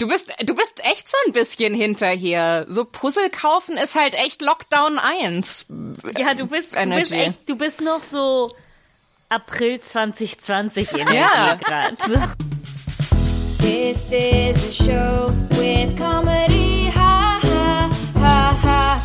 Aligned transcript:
Du 0.00 0.08
bist, 0.08 0.32
du 0.42 0.54
bist 0.54 0.82
echt 0.82 1.10
so 1.10 1.16
ein 1.26 1.32
bisschen 1.34 1.74
hinterher. 1.74 2.64
So 2.68 2.86
Puzzle 2.86 3.28
kaufen 3.28 3.76
ist 3.76 3.94
halt 3.94 4.14
echt 4.14 4.40
Lockdown 4.40 4.98
1. 4.98 5.66
Ja, 6.16 6.32
du 6.32 6.46
bist, 6.46 6.74
du 6.74 6.88
bist 6.88 7.12
echt, 7.12 7.46
du 7.46 7.54
bist 7.54 7.82
noch 7.82 8.02
so 8.02 8.50
April 9.28 9.78
2020 9.78 10.94
Energie 10.94 11.16
ja. 11.16 11.54
gerade. 11.56 11.96
This 13.58 14.10
is 14.10 14.68
a 14.68 14.72
show 14.72 15.34
with 15.50 15.94
comedy, 15.98 16.90
ha 16.94 17.38
ha 17.42 17.90
ha 18.14 18.58
ha. 18.62 19.02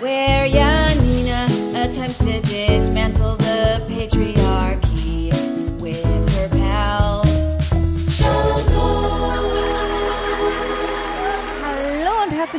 Where 0.00 0.46
Janina 0.46 1.46
attempts 1.74 2.18
to 2.18 2.42
dismantle 2.42 3.36
the 3.38 3.80
patriarchy 3.88 4.45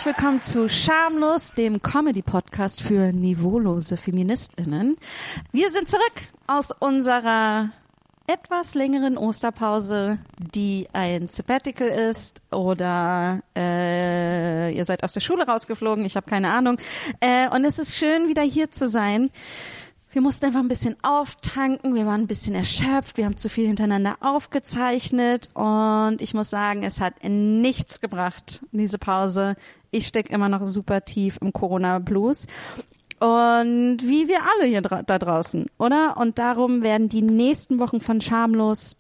willkommen 0.07 0.41
zu 0.41 0.69
Schamlos, 0.69 1.51
dem 1.51 1.81
Comedy-Podcast 1.81 2.81
für 2.81 3.11
niveaulose 3.11 3.97
FeministInnen. 3.97 4.95
Wir 5.51 5.69
sind 5.69 5.89
zurück 5.89 6.13
aus 6.47 6.71
unserer 6.79 7.71
etwas 8.25 8.73
längeren 8.73 9.17
Osterpause, 9.17 10.17
die 10.37 10.87
ein 10.93 11.27
Sabbatical 11.27 11.89
ist 11.89 12.41
oder 12.51 13.41
äh, 13.53 14.73
ihr 14.73 14.85
seid 14.85 15.03
aus 15.03 15.11
der 15.11 15.19
Schule 15.19 15.45
rausgeflogen, 15.45 16.05
ich 16.05 16.15
habe 16.15 16.29
keine 16.29 16.53
Ahnung. 16.53 16.77
Äh, 17.19 17.49
und 17.49 17.65
es 17.65 17.77
ist 17.77 17.97
schön, 17.97 18.29
wieder 18.29 18.43
hier 18.43 18.71
zu 18.71 18.87
sein. 18.87 19.29
Wir 20.13 20.21
mussten 20.21 20.45
einfach 20.45 20.61
ein 20.61 20.69
bisschen 20.69 20.95
auftanken, 21.03 21.93
wir 21.93 22.05
waren 22.05 22.21
ein 22.21 22.27
bisschen 22.27 22.55
erschöpft, 22.55 23.17
wir 23.17 23.25
haben 23.25 23.35
zu 23.35 23.49
viel 23.49 23.67
hintereinander 23.67 24.15
aufgezeichnet 24.21 25.49
und 25.53 26.21
ich 26.21 26.33
muss 26.33 26.49
sagen, 26.49 26.83
es 26.83 27.01
hat 27.01 27.15
nichts 27.25 27.99
gebracht, 27.99 28.61
diese 28.71 28.99
Pause. 28.99 29.57
Ich 29.91 30.07
stecke 30.07 30.33
immer 30.33 30.49
noch 30.49 30.63
super 30.63 31.05
tief 31.05 31.37
im 31.41 31.53
Corona-Blues 31.53 32.47
und 33.19 33.97
wie 34.01 34.27
wir 34.27 34.41
alle 34.43 34.67
hier 34.67 34.81
dra 34.81 35.01
da 35.01 35.17
draußen, 35.17 35.65
oder? 35.79 36.17
Und 36.17 36.37
darum 36.37 36.83
werden 36.83 37.09
die 37.09 37.23
nächsten 37.23 37.79
Wochen 37.79 37.99
von 37.99 38.21
Schamlos 38.21 38.95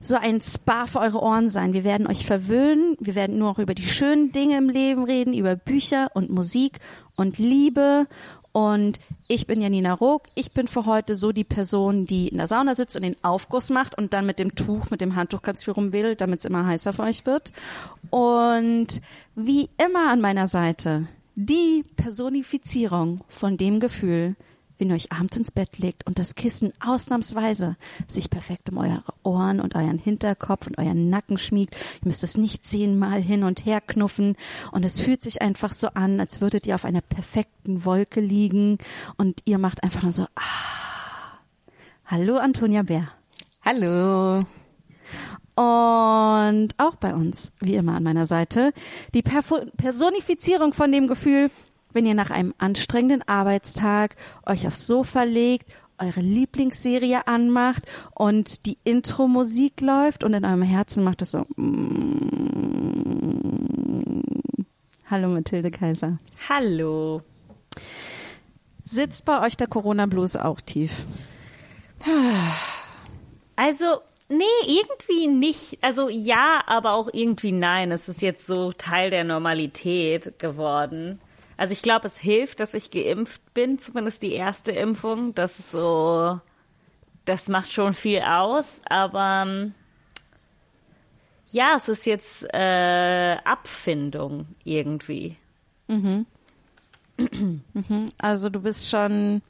so 0.00 0.16
ein 0.16 0.40
Spa 0.40 0.86
für 0.86 1.00
eure 1.00 1.22
Ohren 1.22 1.48
sein. 1.48 1.74
Wir 1.74 1.84
werden 1.84 2.06
euch 2.06 2.24
verwöhnen. 2.24 2.96
Wir 2.98 3.14
werden 3.14 3.38
nur 3.38 3.50
noch 3.50 3.58
über 3.58 3.74
die 3.74 3.86
schönen 3.86 4.32
Dinge 4.32 4.56
im 4.56 4.68
Leben 4.68 5.04
reden, 5.04 5.34
über 5.34 5.54
Bücher 5.54 6.10
und 6.14 6.30
Musik 6.30 6.78
und 7.14 7.38
Liebe. 7.38 8.06
Und 8.52 9.00
ich 9.28 9.46
bin 9.46 9.62
Janina 9.62 9.94
Rook. 9.94 10.24
Ich 10.34 10.52
bin 10.52 10.68
für 10.68 10.84
heute 10.84 11.14
so 11.14 11.32
die 11.32 11.44
Person, 11.44 12.06
die 12.06 12.28
in 12.28 12.36
der 12.36 12.46
Sauna 12.46 12.74
sitzt 12.74 12.96
und 12.96 13.02
den 13.02 13.16
Aufguss 13.22 13.70
macht 13.70 13.96
und 13.96 14.12
dann 14.12 14.26
mit 14.26 14.38
dem 14.38 14.54
Tuch, 14.54 14.90
mit 14.90 15.00
dem 15.00 15.16
Handtuch 15.16 15.42
ganz 15.42 15.64
viel 15.64 15.72
rumwedelt, 15.72 16.20
damit 16.20 16.40
es 16.40 16.44
immer 16.44 16.66
heißer 16.66 16.92
für 16.92 17.02
euch 17.02 17.24
wird. 17.24 17.52
Und 18.10 19.00
wie 19.34 19.70
immer 19.82 20.10
an 20.10 20.20
meiner 20.20 20.46
Seite 20.46 21.08
die 21.34 21.82
Personifizierung 21.96 23.22
von 23.26 23.56
dem 23.56 23.80
Gefühl, 23.80 24.36
wenn 24.82 24.88
ihr 24.88 24.96
euch 24.96 25.12
abends 25.12 25.36
ins 25.36 25.52
Bett 25.52 25.78
legt 25.78 26.04
und 26.08 26.18
das 26.18 26.34
Kissen 26.34 26.72
ausnahmsweise 26.84 27.76
sich 28.08 28.30
perfekt 28.30 28.68
um 28.68 28.78
eure 28.78 29.04
Ohren 29.22 29.60
und 29.60 29.76
euren 29.76 29.96
Hinterkopf 29.96 30.66
und 30.66 30.76
euren 30.76 31.08
Nacken 31.08 31.38
schmiegt. 31.38 31.76
Ihr 32.02 32.08
müsst 32.08 32.24
es 32.24 32.36
nicht 32.36 32.66
zehnmal 32.66 33.20
hin 33.20 33.44
und 33.44 33.64
her 33.64 33.80
knuffen 33.80 34.34
und 34.72 34.84
es 34.84 35.00
fühlt 35.00 35.22
sich 35.22 35.40
einfach 35.40 35.70
so 35.70 35.86
an, 35.94 36.18
als 36.18 36.40
würdet 36.40 36.66
ihr 36.66 36.74
auf 36.74 36.84
einer 36.84 37.00
perfekten 37.00 37.84
Wolke 37.84 38.20
liegen 38.20 38.78
und 39.18 39.42
ihr 39.44 39.58
macht 39.58 39.84
einfach 39.84 40.02
nur 40.02 40.10
so, 40.10 40.24
ah. 40.34 41.38
Hallo 42.06 42.38
Antonia 42.38 42.82
Bär. 42.82 43.06
Hallo. 43.64 44.38
Und 45.54 46.70
auch 46.78 46.96
bei 46.98 47.14
uns, 47.14 47.52
wie 47.60 47.76
immer 47.76 47.94
an 47.94 48.02
meiner 48.02 48.26
Seite, 48.26 48.72
die 49.14 49.22
Personifizierung 49.22 50.72
von 50.72 50.90
dem 50.90 51.06
Gefühl, 51.06 51.52
wenn 51.92 52.06
ihr 52.06 52.14
nach 52.14 52.30
einem 52.30 52.54
anstrengenden 52.58 53.26
Arbeitstag 53.26 54.16
euch 54.46 54.66
aufs 54.66 54.86
Sofa 54.86 55.22
legt, 55.24 55.66
eure 55.98 56.20
Lieblingsserie 56.20 57.26
anmacht 57.26 57.84
und 58.14 58.66
die 58.66 58.78
Intro-Musik 58.84 59.80
läuft 59.80 60.24
und 60.24 60.34
in 60.34 60.44
eurem 60.44 60.62
Herzen 60.62 61.04
macht 61.04 61.22
es 61.22 61.30
so. 61.32 61.44
Mm. 61.56 62.32
Hallo 65.08 65.28
Mathilde 65.28 65.70
Kaiser. 65.70 66.18
Hallo. 66.48 67.22
Sitzt 68.84 69.26
bei 69.26 69.42
euch 69.46 69.56
der 69.56 69.66
Corona-Blues 69.66 70.36
auch 70.36 70.60
tief? 70.60 71.04
Also 73.56 74.00
Nee, 74.32 74.44
irgendwie 74.66 75.26
nicht. 75.26 75.76
Also 75.82 76.08
ja, 76.08 76.62
aber 76.66 76.92
auch 76.92 77.10
irgendwie 77.12 77.52
nein. 77.52 77.92
Es 77.92 78.08
ist 78.08 78.22
jetzt 78.22 78.46
so 78.46 78.72
Teil 78.72 79.10
der 79.10 79.24
Normalität 79.24 80.38
geworden. 80.38 81.20
Also 81.56 81.72
ich 81.72 81.82
glaube, 81.82 82.06
es 82.06 82.16
hilft, 82.16 82.60
dass 82.60 82.74
ich 82.74 82.90
geimpft 82.90 83.54
bin, 83.54 83.78
zumindest 83.78 84.22
die 84.22 84.32
erste 84.32 84.72
Impfung. 84.72 85.34
Das 85.34 85.58
ist 85.58 85.70
so, 85.70 86.40
das 87.24 87.48
macht 87.48 87.72
schon 87.72 87.94
viel 87.94 88.20
aus. 88.20 88.82
Aber 88.86 89.44
ähm, 89.46 89.74
ja, 91.50 91.76
es 91.76 91.88
ist 91.88 92.06
jetzt 92.06 92.46
äh, 92.52 93.36
Abfindung 93.44 94.46
irgendwie. 94.64 95.36
Mhm. 95.88 96.26
mhm. 97.72 98.06
Also 98.18 98.48
du 98.48 98.60
bist 98.60 98.88
schon 98.88 99.42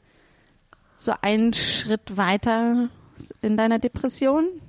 so 0.96 1.12
einen 1.22 1.52
Schritt 1.52 2.16
weiter 2.16 2.88
in 3.40 3.56
deiner 3.56 3.78
Depression? 3.78 4.48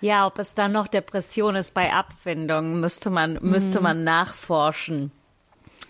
ja, 0.00 0.26
ob 0.26 0.38
es 0.38 0.54
dann 0.54 0.72
noch 0.72 0.88
Depression 0.88 1.56
ist 1.56 1.74
bei 1.74 1.92
Abfindung, 1.92 2.80
müsste 2.80 3.10
man, 3.10 3.34
mhm. 3.34 3.50
müsste 3.50 3.80
man 3.80 4.04
nachforschen. 4.04 5.10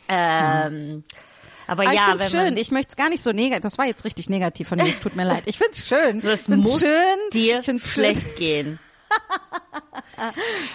Ähm, 0.08 1.04
aber, 1.66 1.82
aber 1.82 1.92
ja, 1.92 2.14
ich 2.14 2.22
finde 2.22 2.24
schön. 2.24 2.56
Ich 2.56 2.70
möchte 2.70 2.90
es 2.90 2.96
gar 2.96 3.10
nicht 3.10 3.22
so 3.22 3.32
negativ. 3.32 3.62
Das 3.62 3.76
war 3.76 3.86
jetzt 3.86 4.04
richtig 4.06 4.30
negativ 4.30 4.68
von 4.68 4.78
mir. 4.78 4.84
Es 4.84 5.00
tut 5.00 5.16
mir 5.16 5.24
leid. 5.24 5.44
Ich 5.46 5.58
finde 5.58 5.72
es 5.72 5.86
schön. 5.86 6.20
Es 6.24 6.48
muss 6.48 6.80
schön. 6.80 6.90
dir 7.32 7.62
schlecht 7.62 8.22
schön. 8.22 8.36
gehen. 8.38 8.78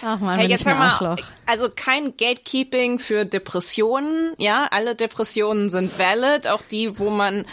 Ach 0.02 0.20
man, 0.20 0.38
hey, 0.38 0.48
jetzt 0.48 0.66
hör 0.66 0.74
mal, 0.74 1.16
also 1.46 1.68
kein 1.74 2.16
Gatekeeping 2.16 2.98
für 2.98 3.24
Depressionen, 3.24 4.32
ja, 4.38 4.66
alle 4.70 4.94
Depressionen 4.94 5.68
sind 5.68 5.98
valid, 5.98 6.46
auch 6.46 6.62
die, 6.62 6.98
wo 6.98 7.10
man 7.10 7.44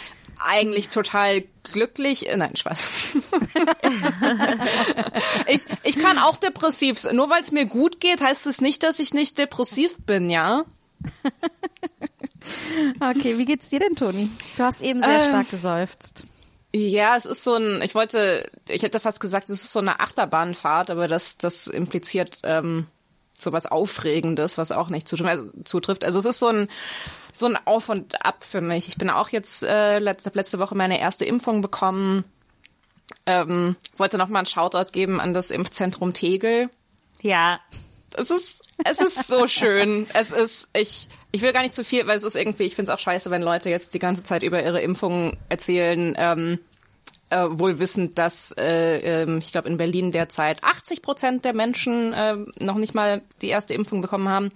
eigentlich 0.44 0.88
total 0.88 1.44
glücklich. 1.62 2.28
Äh, 2.28 2.36
nein, 2.36 2.56
Spaß. 2.56 3.16
ich, 5.46 5.62
ich 5.82 5.98
kann 5.98 6.18
auch 6.18 6.36
depressiv 6.36 6.98
sein. 6.98 7.16
Nur 7.16 7.30
weil 7.30 7.40
es 7.40 7.52
mir 7.52 7.66
gut 7.66 8.00
geht, 8.00 8.20
heißt 8.20 8.46
es 8.46 8.60
nicht, 8.60 8.82
dass 8.82 8.98
ich 8.98 9.14
nicht 9.14 9.38
depressiv 9.38 9.98
bin, 9.98 10.30
ja? 10.30 10.64
okay, 13.00 13.38
wie 13.38 13.44
geht's 13.44 13.70
dir 13.70 13.80
denn, 13.80 13.96
Toni? 13.96 14.30
Du 14.56 14.62
hast 14.62 14.82
eben 14.82 15.02
sehr 15.02 15.22
ähm, 15.22 15.28
stark 15.28 15.50
geseufzt. 15.50 16.24
Ja, 16.74 17.16
es 17.16 17.26
ist 17.26 17.44
so 17.44 17.56
ein, 17.56 17.82
ich 17.82 17.94
wollte, 17.94 18.50
ich 18.68 18.82
hätte 18.82 18.98
fast 18.98 19.20
gesagt, 19.20 19.50
es 19.50 19.62
ist 19.62 19.72
so 19.72 19.80
eine 19.80 20.00
Achterbahnfahrt, 20.00 20.90
aber 20.90 21.06
das, 21.06 21.36
das 21.36 21.66
impliziert 21.66 22.38
ähm, 22.44 22.86
so 23.42 23.52
was 23.52 23.66
Aufregendes, 23.66 24.58
was 24.58 24.72
auch 24.72 24.88
nicht 24.88 25.08
zutrifft. 25.08 25.30
Also, 25.30 25.50
zutrifft. 25.64 26.04
also 26.04 26.18
es 26.18 26.26
ist 26.26 26.38
so 26.38 26.48
ein 26.48 26.68
so 27.32 27.46
ein 27.46 27.58
Auf 27.64 27.88
und 27.88 28.24
Ab 28.24 28.44
für 28.44 28.60
mich. 28.60 28.88
Ich 28.88 28.98
bin 28.98 29.10
auch 29.10 29.30
jetzt 29.30 29.62
äh, 29.62 29.98
letzte, 29.98 30.30
letzte 30.34 30.58
Woche 30.58 30.74
meine 30.74 31.00
erste 31.00 31.24
Impfung 31.24 31.62
bekommen. 31.62 32.24
Ähm, 33.26 33.76
wollte 33.96 34.18
noch 34.18 34.28
mal 34.28 34.40
einen 34.40 34.46
Shoutout 34.46 34.92
geben 34.92 35.20
an 35.20 35.32
das 35.32 35.50
Impfzentrum 35.50 36.12
Tegel. 36.12 36.68
Ja. 37.22 37.60
Es 38.14 38.30
ist, 38.30 38.60
es 38.84 39.00
ist 39.00 39.26
so 39.26 39.46
schön. 39.48 40.06
Es 40.12 40.30
ist, 40.30 40.68
ich, 40.76 41.08
ich 41.30 41.42
will 41.42 41.52
gar 41.52 41.62
nicht 41.62 41.74
zu 41.74 41.84
viel, 41.84 42.06
weil 42.06 42.16
es 42.16 42.24
ist 42.24 42.36
irgendwie, 42.36 42.64
ich 42.64 42.76
finde 42.76 42.92
es 42.92 42.94
auch 42.96 43.02
scheiße, 43.02 43.30
wenn 43.30 43.42
Leute 43.42 43.70
jetzt 43.70 43.94
die 43.94 43.98
ganze 43.98 44.22
Zeit 44.22 44.42
über 44.42 44.62
ihre 44.62 44.82
Impfungen 44.82 45.38
erzählen. 45.48 46.14
Ähm, 46.18 46.58
äh, 47.32 47.58
wohl 47.58 47.78
wissend, 47.78 48.18
dass 48.18 48.54
äh, 48.58 49.22
äh, 49.22 49.38
ich 49.38 49.52
glaube 49.52 49.68
in 49.68 49.78
Berlin 49.78 50.12
derzeit 50.12 50.62
80 50.62 51.02
Prozent 51.02 51.44
der 51.44 51.54
Menschen 51.54 52.12
äh, 52.12 52.36
noch 52.60 52.76
nicht 52.76 52.94
mal 52.94 53.22
die 53.40 53.48
erste 53.48 53.74
Impfung 53.74 54.02
bekommen 54.02 54.28
haben. 54.28 54.50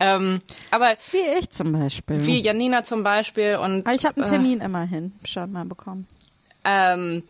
Ähm, 0.00 0.40
aber 0.70 0.96
wie 1.12 1.38
ich 1.38 1.50
zum 1.50 1.72
Beispiel. 1.72 2.26
Wie 2.26 2.40
Janina 2.40 2.82
zum 2.82 3.02
Beispiel 3.02 3.56
und. 3.56 3.86
Aber 3.86 3.94
ich 3.94 4.04
habe 4.04 4.16
einen 4.16 4.26
äh, 4.26 4.30
Termin 4.30 4.60
äh, 4.60 4.64
immerhin 4.64 5.12
schon 5.24 5.52
mal 5.52 5.64
bekommen. 5.64 6.06
Ähm, 6.64 7.22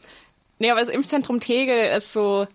nee, 0.59 0.71
aber 0.71 0.81
das 0.81 0.89
Impfzentrum 0.89 1.41
Tegel 1.41 1.97
ist 1.97 2.13
so 2.13 2.47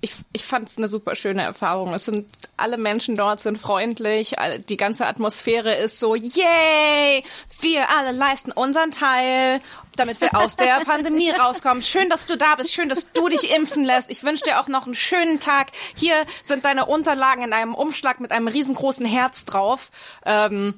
ich, 0.00 0.12
ich 0.32 0.44
fand 0.44 0.68
es 0.68 0.78
eine 0.78 0.88
super 0.88 1.16
schöne 1.16 1.42
Erfahrung. 1.42 1.92
Es 1.92 2.04
sind 2.04 2.28
alle 2.56 2.78
Menschen 2.78 3.16
dort 3.16 3.40
sind 3.40 3.60
freundlich, 3.60 4.34
die 4.68 4.76
ganze 4.76 5.06
Atmosphäre 5.06 5.74
ist 5.74 5.98
so, 5.98 6.14
yay, 6.14 7.24
wir 7.60 7.88
alle 7.90 8.12
leisten 8.12 8.52
unseren 8.52 8.90
Teil, 8.90 9.60
damit 9.96 10.20
wir 10.20 10.36
aus 10.36 10.56
der 10.56 10.80
Pandemie 10.84 11.30
rauskommen. 11.30 11.82
Schön, 11.82 12.10
dass 12.10 12.26
du 12.26 12.36
da 12.36 12.54
bist, 12.56 12.72
schön, 12.74 12.88
dass 12.88 13.12
du 13.12 13.28
dich 13.28 13.54
impfen 13.54 13.84
lässt. 13.84 14.10
Ich 14.10 14.22
wünsche 14.22 14.44
dir 14.44 14.60
auch 14.60 14.68
noch 14.68 14.86
einen 14.86 14.94
schönen 14.94 15.40
Tag. 15.40 15.68
Hier 15.94 16.14
sind 16.44 16.64
deine 16.64 16.86
Unterlagen 16.86 17.42
in 17.42 17.52
einem 17.52 17.74
Umschlag 17.74 18.20
mit 18.20 18.32
einem 18.32 18.48
riesengroßen 18.48 19.06
Herz 19.06 19.44
drauf. 19.44 19.90
Ähm, 20.24 20.74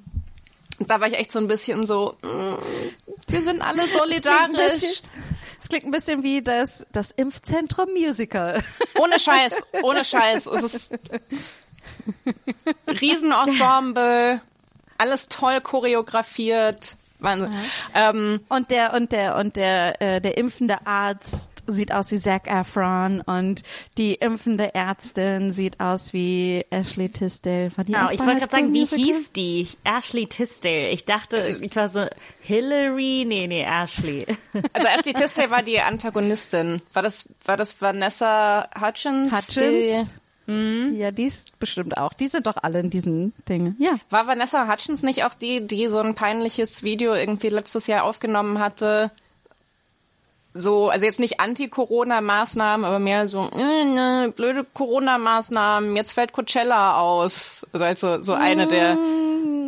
da 0.78 1.00
war 1.00 1.08
ich 1.08 1.14
echt 1.14 1.32
so 1.32 1.38
ein 1.38 1.46
bisschen 1.46 1.86
so, 1.86 2.16
mm, 2.22 2.54
wir 3.28 3.42
sind 3.42 3.62
alle 3.62 3.86
solidarisch 3.86 5.02
Es 5.60 5.68
klingt 5.68 5.84
ein 5.84 5.90
bisschen 5.90 6.22
wie 6.22 6.42
das, 6.42 6.86
das 6.92 7.10
Impfzentrum 7.10 7.90
Musical. 7.92 8.62
Ohne 8.98 9.18
Scheiß, 9.18 9.62
ohne 9.82 10.04
Scheiß. 10.04 10.46
Es 10.46 10.62
ist 10.62 10.92
Riesenensemble, 12.88 14.40
alles 14.98 15.28
toll 15.28 15.60
choreografiert. 15.60 16.96
Wahnsinn. 17.18 17.54
Ähm, 17.94 18.40
Und 18.48 18.70
der 18.70 18.94
und 18.94 19.12
der 19.12 19.36
und 19.36 19.56
der 19.56 20.00
äh, 20.00 20.20
der 20.22 20.38
impfende 20.38 20.86
Arzt 20.86 21.49
sieht 21.66 21.92
aus 21.92 22.10
wie 22.12 22.18
Zac 22.18 22.46
Efron 22.46 23.20
und 23.20 23.62
die 23.98 24.14
impfende 24.14 24.74
Ärztin 24.74 25.52
sieht 25.52 25.80
aus 25.80 26.12
wie 26.12 26.64
Ashley 26.70 27.08
Tisdale. 27.08 27.70
War 27.76 27.84
die 27.84 27.92
Genau, 27.92 28.06
auch 28.06 28.10
ich 28.10 28.20
wollte 28.20 28.40
gerade 28.40 28.50
sagen, 28.50 28.72
wie 28.72 28.84
hieß 28.84 29.32
die? 29.32 29.68
Ashley 29.84 30.26
Tisdale. 30.26 30.90
Ich 30.90 31.04
dachte, 31.04 31.46
ich 31.48 31.76
war 31.76 31.88
so 31.88 32.06
Hillary, 32.40 33.24
nee, 33.26 33.46
nee, 33.46 33.64
Ashley. 33.64 34.26
also 34.72 34.88
Ashley 34.88 35.14
Tisdale 35.14 35.50
war 35.50 35.62
die 35.62 35.80
Antagonistin. 35.80 36.82
War 36.92 37.02
das, 37.02 37.26
war 37.44 37.56
das 37.56 37.80
Vanessa 37.80 38.68
Hutchins? 38.80 39.34
Hutchins. 39.34 40.20
Ja, 40.92 41.12
die 41.12 41.24
ist 41.24 41.58
bestimmt 41.60 41.96
auch. 41.96 42.12
Die 42.12 42.26
sind 42.26 42.46
doch 42.48 42.56
alle 42.60 42.80
in 42.80 42.90
diesen 42.90 43.32
Dingen. 43.48 43.76
Ja. 43.78 43.90
War 44.08 44.26
Vanessa 44.26 44.66
Hutchins 44.68 45.04
nicht 45.04 45.24
auch 45.24 45.34
die, 45.34 45.64
die 45.64 45.86
so 45.86 45.98
ein 45.98 46.16
peinliches 46.16 46.82
Video 46.82 47.14
irgendwie 47.14 47.50
letztes 47.50 47.86
Jahr 47.86 48.02
aufgenommen 48.02 48.58
hatte? 48.58 49.12
So, 50.52 50.88
also 50.88 51.06
jetzt 51.06 51.20
nicht 51.20 51.38
Anti-Corona-Maßnahmen, 51.38 52.84
aber 52.84 52.98
mehr 52.98 53.28
so, 53.28 53.48
äh, 53.52 53.84
ne, 53.84 54.32
blöde 54.34 54.64
Corona-Maßnahmen, 54.64 55.94
jetzt 55.94 56.10
fällt 56.12 56.32
Coachella 56.32 56.98
aus. 56.98 57.64
Also 57.72 57.84
als 57.84 58.00
so, 58.00 58.22
so 58.22 58.32
eine 58.32 58.66
der, 58.66 58.98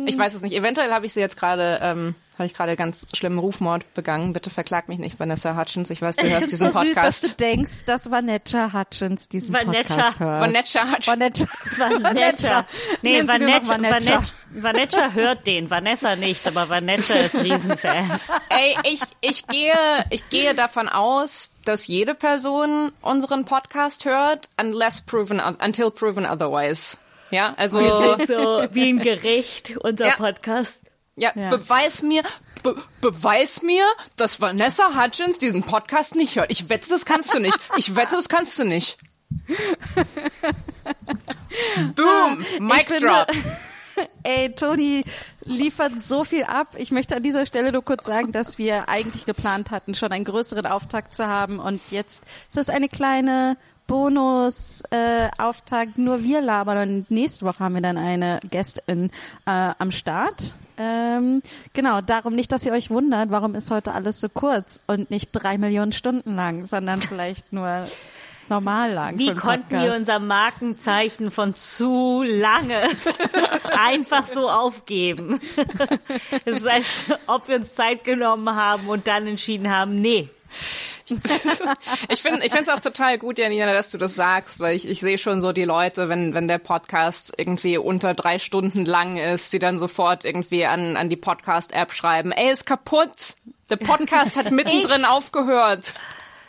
ich 0.05 0.17
weiß 0.17 0.33
es 0.33 0.41
nicht, 0.41 0.55
eventuell 0.55 0.91
habe 0.91 1.05
ich 1.05 1.13
sie 1.13 1.21
jetzt 1.21 1.37
gerade, 1.37 1.79
ähm, 1.81 2.15
habe 2.39 2.47
ich 2.47 2.53
gerade 2.53 2.75
ganz 2.75 3.07
schlimmen 3.13 3.39
Rufmord 3.39 3.93
begangen. 3.93 4.33
Bitte 4.33 4.49
verklag 4.49 4.87
mich 4.87 4.99
nicht, 4.99 5.19
Vanessa 5.19 5.57
Hutchins. 5.57 5.89
Ich 5.89 6.01
weiß, 6.01 6.15
du 6.17 6.29
hörst 6.29 6.51
diesen 6.51 6.71
so 6.71 6.79
süß, 6.79 6.95
dass 6.95 7.21
Podcast. 7.21 7.23
du 7.23 7.43
denkst, 7.43 7.85
dass 7.85 8.11
Vanessa 8.11 8.71
Hutchins 8.73 9.29
diesen 9.29 9.53
Vanessa. 9.53 9.93
Podcast 9.93 10.19
hört. 10.19 10.41
Vanessa 10.41 10.81
Hutchins. 10.91 11.07
Vanessa. 11.07 11.47
Vanessa. 12.03 12.65
Nee, 13.01 13.27
Vanessa, 13.27 13.67
Vanessa. 13.67 14.13
Vanessa, 14.13 14.23
Vanessa 14.51 15.11
hört 15.13 15.47
den, 15.47 15.69
Vanessa 15.69 16.15
nicht, 16.15 16.47
aber 16.47 16.69
Vanessa 16.69 17.15
ist 17.15 17.35
Riesenfan. 17.35 18.09
Ey, 18.49 18.75
ich, 18.85 19.01
ich 19.21 19.47
gehe, 19.47 19.73
ich 20.09 20.29
gehe 20.29 20.53
davon 20.53 20.89
aus, 20.89 21.51
dass 21.65 21.87
jede 21.87 22.13
Person 22.15 22.91
unseren 23.01 23.45
Podcast 23.45 24.05
hört, 24.05 24.49
unless 24.59 25.01
proven, 25.01 25.39
until 25.39 25.91
proven 25.91 26.25
otherwise. 26.25 26.97
Ja, 27.31 27.55
also, 27.57 27.79
Wir 27.79 28.15
sind 28.17 28.27
so 28.27 28.67
wie 28.75 28.89
ein 28.89 28.99
Gericht, 28.99 29.75
unser 29.77 30.05
Ja. 30.05 30.15
Podcast. 30.17 30.82
Ja, 31.15 31.31
Ja. 31.35 31.49
beweis 31.49 32.01
mir, 32.03 32.23
be, 32.63 32.75
beweis 33.01 33.61
mir, 33.61 33.85
dass 34.17 34.41
Vanessa 34.41 34.95
Hutchins 35.01 35.37
diesen 35.37 35.63
Podcast 35.63 36.15
nicht 36.15 36.35
hört. 36.35 36.51
Ich 36.51 36.69
wette, 36.69 36.89
das 36.89 37.05
kannst 37.05 37.33
du 37.33 37.39
nicht. 37.39 37.57
Ich 37.77 37.95
wette, 37.95 38.15
das 38.15 38.29
kannst 38.29 38.57
du 38.59 38.63
nicht. 38.63 38.97
Boom, 41.95 42.45
Mic 42.59 42.85
finde- 42.87 43.07
drop. 43.07 43.27
Ey, 44.23 44.51
Toni 44.55 45.03
liefert 45.43 45.99
so 45.99 46.23
viel 46.23 46.45
ab. 46.45 46.75
Ich 46.77 46.89
möchte 46.91 47.15
an 47.15 47.21
dieser 47.21 47.45
Stelle 47.45 47.71
nur 47.71 47.83
kurz 47.85 48.07
sagen, 48.07 48.31
dass 48.31 48.57
wir 48.57 48.89
eigentlich 48.89 49.25
geplant 49.25 49.69
hatten, 49.69 49.93
schon 49.93 50.11
einen 50.11 50.25
größeren 50.25 50.65
Auftakt 50.65 51.15
zu 51.15 51.27
haben. 51.27 51.59
Und 51.59 51.79
jetzt 51.91 52.23
ist 52.47 52.57
das 52.57 52.69
eine 52.69 52.89
kleine 52.89 53.55
Bonus-Auftakt. 53.87 55.97
Nur 55.97 56.23
wir 56.23 56.41
labern. 56.41 56.89
Und 56.89 57.11
nächste 57.11 57.45
Woche 57.45 57.59
haben 57.59 57.75
wir 57.75 57.81
dann 57.81 57.97
eine 57.97 58.39
Gästin 58.49 59.11
äh, 59.45 59.71
am 59.77 59.91
Start. 59.91 60.55
Ähm, 60.77 61.41
genau, 61.73 62.01
darum 62.01 62.33
nicht, 62.33 62.51
dass 62.51 62.65
ihr 62.65 62.73
euch 62.73 62.89
wundert, 62.89 63.29
warum 63.29 63.55
ist 63.55 63.69
heute 63.69 63.93
alles 63.93 64.19
so 64.19 64.27
kurz 64.27 64.81
und 64.87 65.11
nicht 65.11 65.29
drei 65.31 65.57
Millionen 65.57 65.91
Stunden 65.91 66.35
lang, 66.35 66.65
sondern 66.65 67.01
vielleicht 67.01 67.53
nur 67.53 67.85
normal 68.49 68.91
lang. 68.91 69.17
Wie 69.17 69.33
konnten 69.33 69.81
wir 69.81 69.93
unser 69.93 70.19
Markenzeichen 70.19 71.31
von 71.31 71.55
zu 71.55 72.23
lange 72.25 72.81
einfach 73.77 74.27
so 74.27 74.49
aufgeben? 74.49 75.39
Es 76.45 76.57
ist, 76.57 76.67
als 76.67 77.11
ob 77.27 77.47
wir 77.47 77.57
uns 77.57 77.75
Zeit 77.75 78.03
genommen 78.03 78.55
haben 78.55 78.87
und 78.87 79.07
dann 79.07 79.27
entschieden 79.27 79.69
haben, 79.69 79.95
nee. 79.95 80.29
Ich 82.09 82.21
finde 82.21 82.45
ich 82.45 82.51
finde 82.51 82.63
es 82.63 82.69
auch 82.69 82.79
total 82.79 83.17
gut, 83.17 83.39
Janina, 83.39 83.71
dass 83.73 83.91
du 83.91 83.97
das 83.97 84.15
sagst, 84.15 84.59
weil 84.59 84.75
ich, 84.75 84.87
ich 84.87 84.99
sehe 84.99 85.17
schon 85.17 85.41
so 85.41 85.51
die 85.51 85.63
Leute, 85.63 86.09
wenn, 86.09 86.33
wenn 86.33 86.47
der 86.47 86.57
Podcast 86.57 87.33
irgendwie 87.37 87.77
unter 87.77 88.13
drei 88.13 88.39
Stunden 88.39 88.85
lang 88.85 89.17
ist, 89.17 89.53
die 89.53 89.59
dann 89.59 89.79
sofort 89.79 90.25
irgendwie 90.25 90.65
an, 90.65 90.97
an 90.97 91.09
die 91.09 91.15
Podcast-App 91.15 91.93
schreiben, 91.93 92.31
ey, 92.31 92.51
ist 92.51 92.65
kaputt. 92.65 93.35
Der 93.69 93.77
Podcast 93.77 94.37
hat 94.37 94.51
mittendrin 94.51 95.05
aufgehört. 95.05 95.93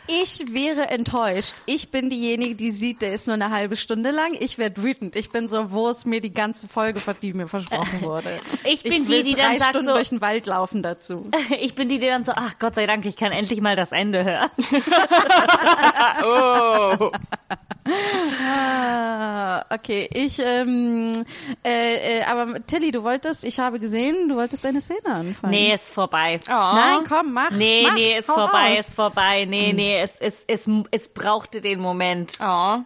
Ich 0.07 0.53
wäre 0.53 0.89
enttäuscht. 0.89 1.55
Ich 1.65 1.89
bin 1.89 2.09
diejenige, 2.09 2.55
die 2.55 2.71
sieht, 2.71 3.01
der 3.01 3.13
ist 3.13 3.27
nur 3.27 3.33
eine 3.33 3.49
halbe 3.49 3.75
Stunde 3.75 4.11
lang. 4.11 4.35
Ich 4.39 4.57
werde 4.57 4.83
wütend. 4.83 5.15
Ich 5.15 5.31
bin 5.31 5.47
so, 5.47 5.71
wo 5.71 5.89
ist 5.89 6.05
mir 6.05 6.21
die 6.21 6.31
ganze 6.33 6.67
Folge, 6.67 7.01
die 7.21 7.33
mir 7.33 7.47
versprochen 7.47 8.01
wurde? 8.01 8.39
Ich 8.63 8.81
bin 8.83 8.93
ich 9.03 9.07
will 9.07 9.23
die, 9.23 9.29
die 9.31 9.35
dann 9.35 9.51
drei 9.51 9.57
sagt 9.59 9.69
Stunden 9.71 9.87
so- 9.87 9.93
durch 9.93 10.09
den 10.09 10.21
Wald 10.21 10.45
laufen 10.47 10.81
dazu. 10.83 11.29
Ich 11.59 11.75
bin 11.75 11.89
die, 11.89 11.99
die 11.99 12.07
dann 12.07 12.23
so, 12.23 12.33
ach 12.35 12.57
Gott 12.59 12.75
sei 12.75 12.85
Dank, 12.85 13.05
ich 13.05 13.15
kann 13.17 13.31
endlich 13.31 13.61
mal 13.61 13.75
das 13.75 13.91
Ende 13.91 14.23
hören. 14.23 14.49
Oh. 16.27 17.11
Ah, 17.87 19.63
okay, 19.69 20.09
ich, 20.11 20.39
ähm, 20.39 21.23
äh, 21.63 22.19
äh, 22.19 22.23
aber 22.23 22.65
Tilly, 22.65 22.91
du 22.91 23.03
wolltest, 23.03 23.43
ich 23.43 23.59
habe 23.59 23.79
gesehen, 23.79 24.27
du 24.27 24.35
wolltest 24.35 24.65
eine 24.65 24.81
Szene 24.81 25.05
anfangen. 25.05 25.51
Nee, 25.51 25.73
ist 25.73 25.89
vorbei. 25.93 26.39
oh. 26.47 26.51
Nein, 26.51 26.99
komm, 27.07 27.31
mach. 27.33 27.51
Nee, 27.51 27.83
mach, 27.87 27.93
nee, 27.93 28.17
ist 28.17 28.25
vorbei, 28.25 28.69
raus. 28.71 28.79
ist 28.79 28.95
vorbei. 28.95 29.45
Nee, 29.47 29.71
nee, 29.73 29.94
es, 30.03 30.19
es, 30.19 30.43
es, 30.47 30.69
es 30.91 31.09
brauchte 31.09 31.61
den 31.61 31.79
Moment. 31.79 32.33
Oh. 32.41 32.79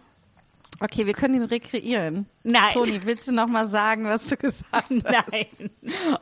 Okay, 0.82 1.04
wir 1.04 1.12
können 1.12 1.34
ihn 1.34 1.42
rekreieren. 1.42 2.24
Nein. 2.42 2.70
Toni, 2.72 3.00
willst 3.04 3.28
du 3.28 3.34
noch 3.34 3.48
mal 3.48 3.66
sagen, 3.66 4.06
was 4.06 4.28
du 4.28 4.36
gesagt 4.38 4.64
hast? 4.72 4.90
Nein. 4.90 5.70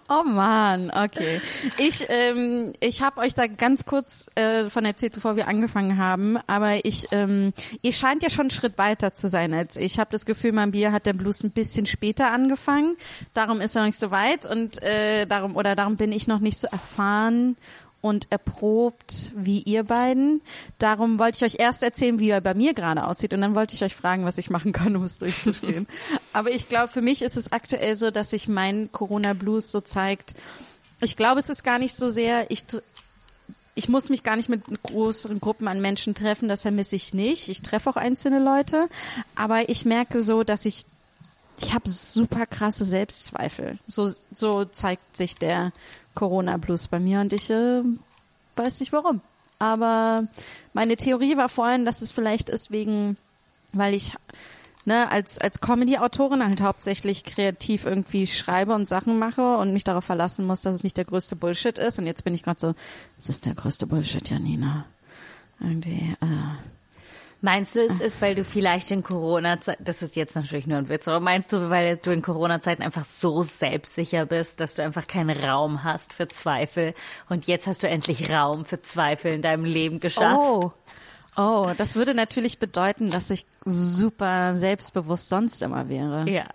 Oh 0.09 0.25
man, 0.25 0.91
okay. 0.91 1.41
Ich, 1.79 2.07
ähm, 2.09 2.73
ich 2.81 3.01
habe 3.01 3.21
euch 3.21 3.35
da 3.35 3.47
ganz 3.47 3.85
kurz 3.85 4.29
äh, 4.35 4.69
von 4.69 4.85
erzählt, 4.85 5.13
bevor 5.13 5.37
wir 5.37 5.47
angefangen 5.47 5.97
haben. 5.97 6.39
Aber 6.49 6.85
ich, 6.85 7.07
ähm, 7.13 7.53
ihr 7.83 7.93
scheint 7.93 8.25
ja 8.25 8.31
schon 8.31 8.43
einen 8.43 8.51
Schritt 8.51 8.79
weiter 8.79 9.15
zu 9.15 9.29
sein 9.29 9.55
als 9.55 9.77
ich. 9.77 9.85
Ich 9.85 10.01
habe 10.01 10.11
das 10.11 10.27
Gefühl, 10.27 10.51
mein 10.51 10.73
Bier 10.73 10.91
hat 10.91 11.07
der 11.07 11.13
Blues 11.13 11.45
ein 11.45 11.53
bisschen 11.53 11.87
später 11.87 12.33
angefangen. 12.33 12.97
Darum 13.35 13.61
ist 13.61 13.77
er 13.77 13.83
noch 13.83 13.87
nicht 13.87 13.99
so 13.99 14.11
weit 14.11 14.45
und 14.45 14.83
äh, 14.83 15.27
darum 15.27 15.55
oder 15.55 15.77
darum 15.77 15.97
bin 15.97 16.11
ich 16.11 16.27
noch 16.27 16.41
nicht 16.41 16.59
so 16.59 16.67
erfahren 16.67 17.57
und 18.01 18.31
erprobt 18.31 19.33
wie 19.35 19.61
ihr 19.63 19.85
beiden. 19.85 20.41
Darum 20.79 21.19
wollte 21.19 21.37
ich 21.39 21.55
euch 21.55 21.61
erst 21.61 21.83
erzählen, 21.83 22.21
wie 22.21 22.31
er 22.31 22.41
bei 22.41 22.55
mir 22.55 22.75
gerade 22.75 23.05
aussieht 23.05 23.35
und 23.35 23.41
dann 23.41 23.55
wollte 23.55 23.75
ich 23.75 23.83
euch 23.83 23.95
fragen, 23.95 24.25
was 24.25 24.39
ich 24.39 24.51
machen 24.51 24.73
kann, 24.73 24.97
um 24.97 25.03
es 25.03 25.19
durchzustehen. 25.19 25.89
Aber 26.33 26.51
ich 26.51 26.69
glaube, 26.69 26.89
für 26.89 27.03
mich 27.03 27.23
ist 27.23 27.37
es 27.37 27.53
aktuell 27.53 27.97
so, 27.97 28.11
dass 28.11 28.31
sich 28.31 28.49
mein 28.49 28.91
Corona-Blues 28.93 29.73
so 29.73 29.81
zeigt. 29.81 30.35
Ich 31.01 31.17
glaube, 31.17 31.41
es 31.41 31.49
ist 31.49 31.65
gar 31.65 31.79
nicht 31.79 31.95
so 31.95 32.09
sehr, 32.09 32.51
ich 32.51 32.65
ich 33.75 33.89
muss 33.89 34.09
mich 34.09 34.25
gar 34.25 34.35
nicht 34.35 34.49
mit 34.49 34.65
größeren 34.83 35.39
Gruppen 35.39 35.69
an 35.69 35.81
Menschen 35.81 36.13
treffen, 36.13 36.49
das 36.49 36.63
vermisse 36.63 36.97
ich 36.97 37.15
nicht. 37.15 37.49
Ich 37.49 37.63
treffe 37.63 37.89
auch 37.89 37.97
einzelne 37.97 38.41
Leute, 38.41 38.89
aber 39.37 39.69
ich 39.69 39.85
merke 39.85 40.21
so, 40.21 40.43
dass 40.43 40.65
ich 40.65 40.85
ich 41.61 41.75
habe 41.75 41.89
super 41.89 42.47
krasse 42.47 42.85
Selbstzweifel. 42.85 43.79
So 43.87 44.11
so 44.31 44.65
zeigt 44.65 45.17
sich 45.17 45.37
der 45.37 45.73
Corona 46.19 46.57
Blues 46.57 46.89
bei 46.89 46.99
mir 46.99 47.21
und 47.21 47.33
ich 47.33 47.49
äh, 47.49 47.83
weiß 48.57 48.81
nicht 48.81 48.93
warum. 48.93 49.21
Aber 49.61 50.25
meine 50.73 50.97
Theorie 50.97 51.37
war 51.37 51.49
vorhin, 51.49 51.85
dass 51.85 52.03
es 52.03 52.11
vielleicht 52.11 52.51
ist 52.51 52.73
wegen, 52.73 53.17
weil 53.73 53.95
ich 53.95 54.15
ne, 54.85 55.09
als, 55.13 55.39
als 55.39 55.61
Comedy-Autorin 55.61 56.45
halt 56.45 56.61
hauptsächlich 56.61 57.23
kreativ 57.23 57.87
irgendwie 57.87 58.27
schreibe 58.27 58.75
und 58.75 58.89
Sachen 58.89 59.21
mache 59.21 59.59
und 59.59 59.73
mich 59.73 59.85
darauf 59.85 60.05
verlassen 60.05 60.45
muss, 60.45 60.63
dass 60.63 60.75
es 60.75 60.83
nicht 60.83 60.97
der 60.97 61.05
größte 61.05 61.37
Bullshit 61.37 61.79
ist. 61.79 62.01
Und 62.01 62.07
jetzt 62.07 62.25
bin 62.25 62.35
ich 62.35 62.43
gerade 62.43 62.59
so, 62.59 62.75
es 63.17 63.29
ist 63.29 63.47
der 63.47 63.55
größte 63.55 63.87
Bullshit, 63.87 64.29
Janina. 64.29 64.87
Irgendwie, 65.61 66.17
äh, 66.21 66.78
Meinst 67.41 67.77
du, 67.77 67.85
es 67.87 68.01
ist, 68.01 68.21
weil 68.21 68.35
du 68.35 68.43
vielleicht 68.43 68.91
in 68.91 69.05
Corona-Zeiten, 69.05 69.85
das 69.85 70.03
ist 70.03 70.17
jetzt 70.17 70.35
natürlich 70.35 70.67
nur 70.67 70.79
ein 70.79 70.89
Witz, 70.89 71.07
aber 71.07 71.21
meinst 71.21 71.53
du, 71.53 71.71
weil 71.71 71.97
du 71.97 72.11
in 72.11 72.21
Corona-Zeiten 72.21 72.83
einfach 72.83 73.05
so 73.05 73.45
selbstsicher 73.45 74.27
bist, 74.27 74.59
dass 74.59 74.75
du 74.75 74.83
einfach 74.83 75.07
keinen 75.07 75.39
Raum 75.45 75.85
hast 75.85 76.13
für 76.13 76.27
Zweifel 76.27 76.95
und 77.29 77.47
jetzt 77.47 77.69
hast 77.69 77.85
du 77.85 77.89
endlich 77.89 78.29
Raum 78.31 78.65
für 78.65 78.83
Zweifel 78.83 79.35
in 79.35 79.43
deinem 79.43 79.65
Leben 79.65 80.01
geschafft? 80.01 80.37
Oh. 80.37 80.73
Oh, 81.37 81.71
das 81.79 81.95
würde 81.95 82.15
natürlich 82.15 82.59
bedeuten, 82.59 83.13
dass 83.13 83.31
ich 83.31 83.47
super 83.65 84.57
selbstbewusst 84.57 85.29
sonst 85.29 85.63
immer 85.63 85.89
wäre. 85.89 86.29
Ja. 86.29 86.47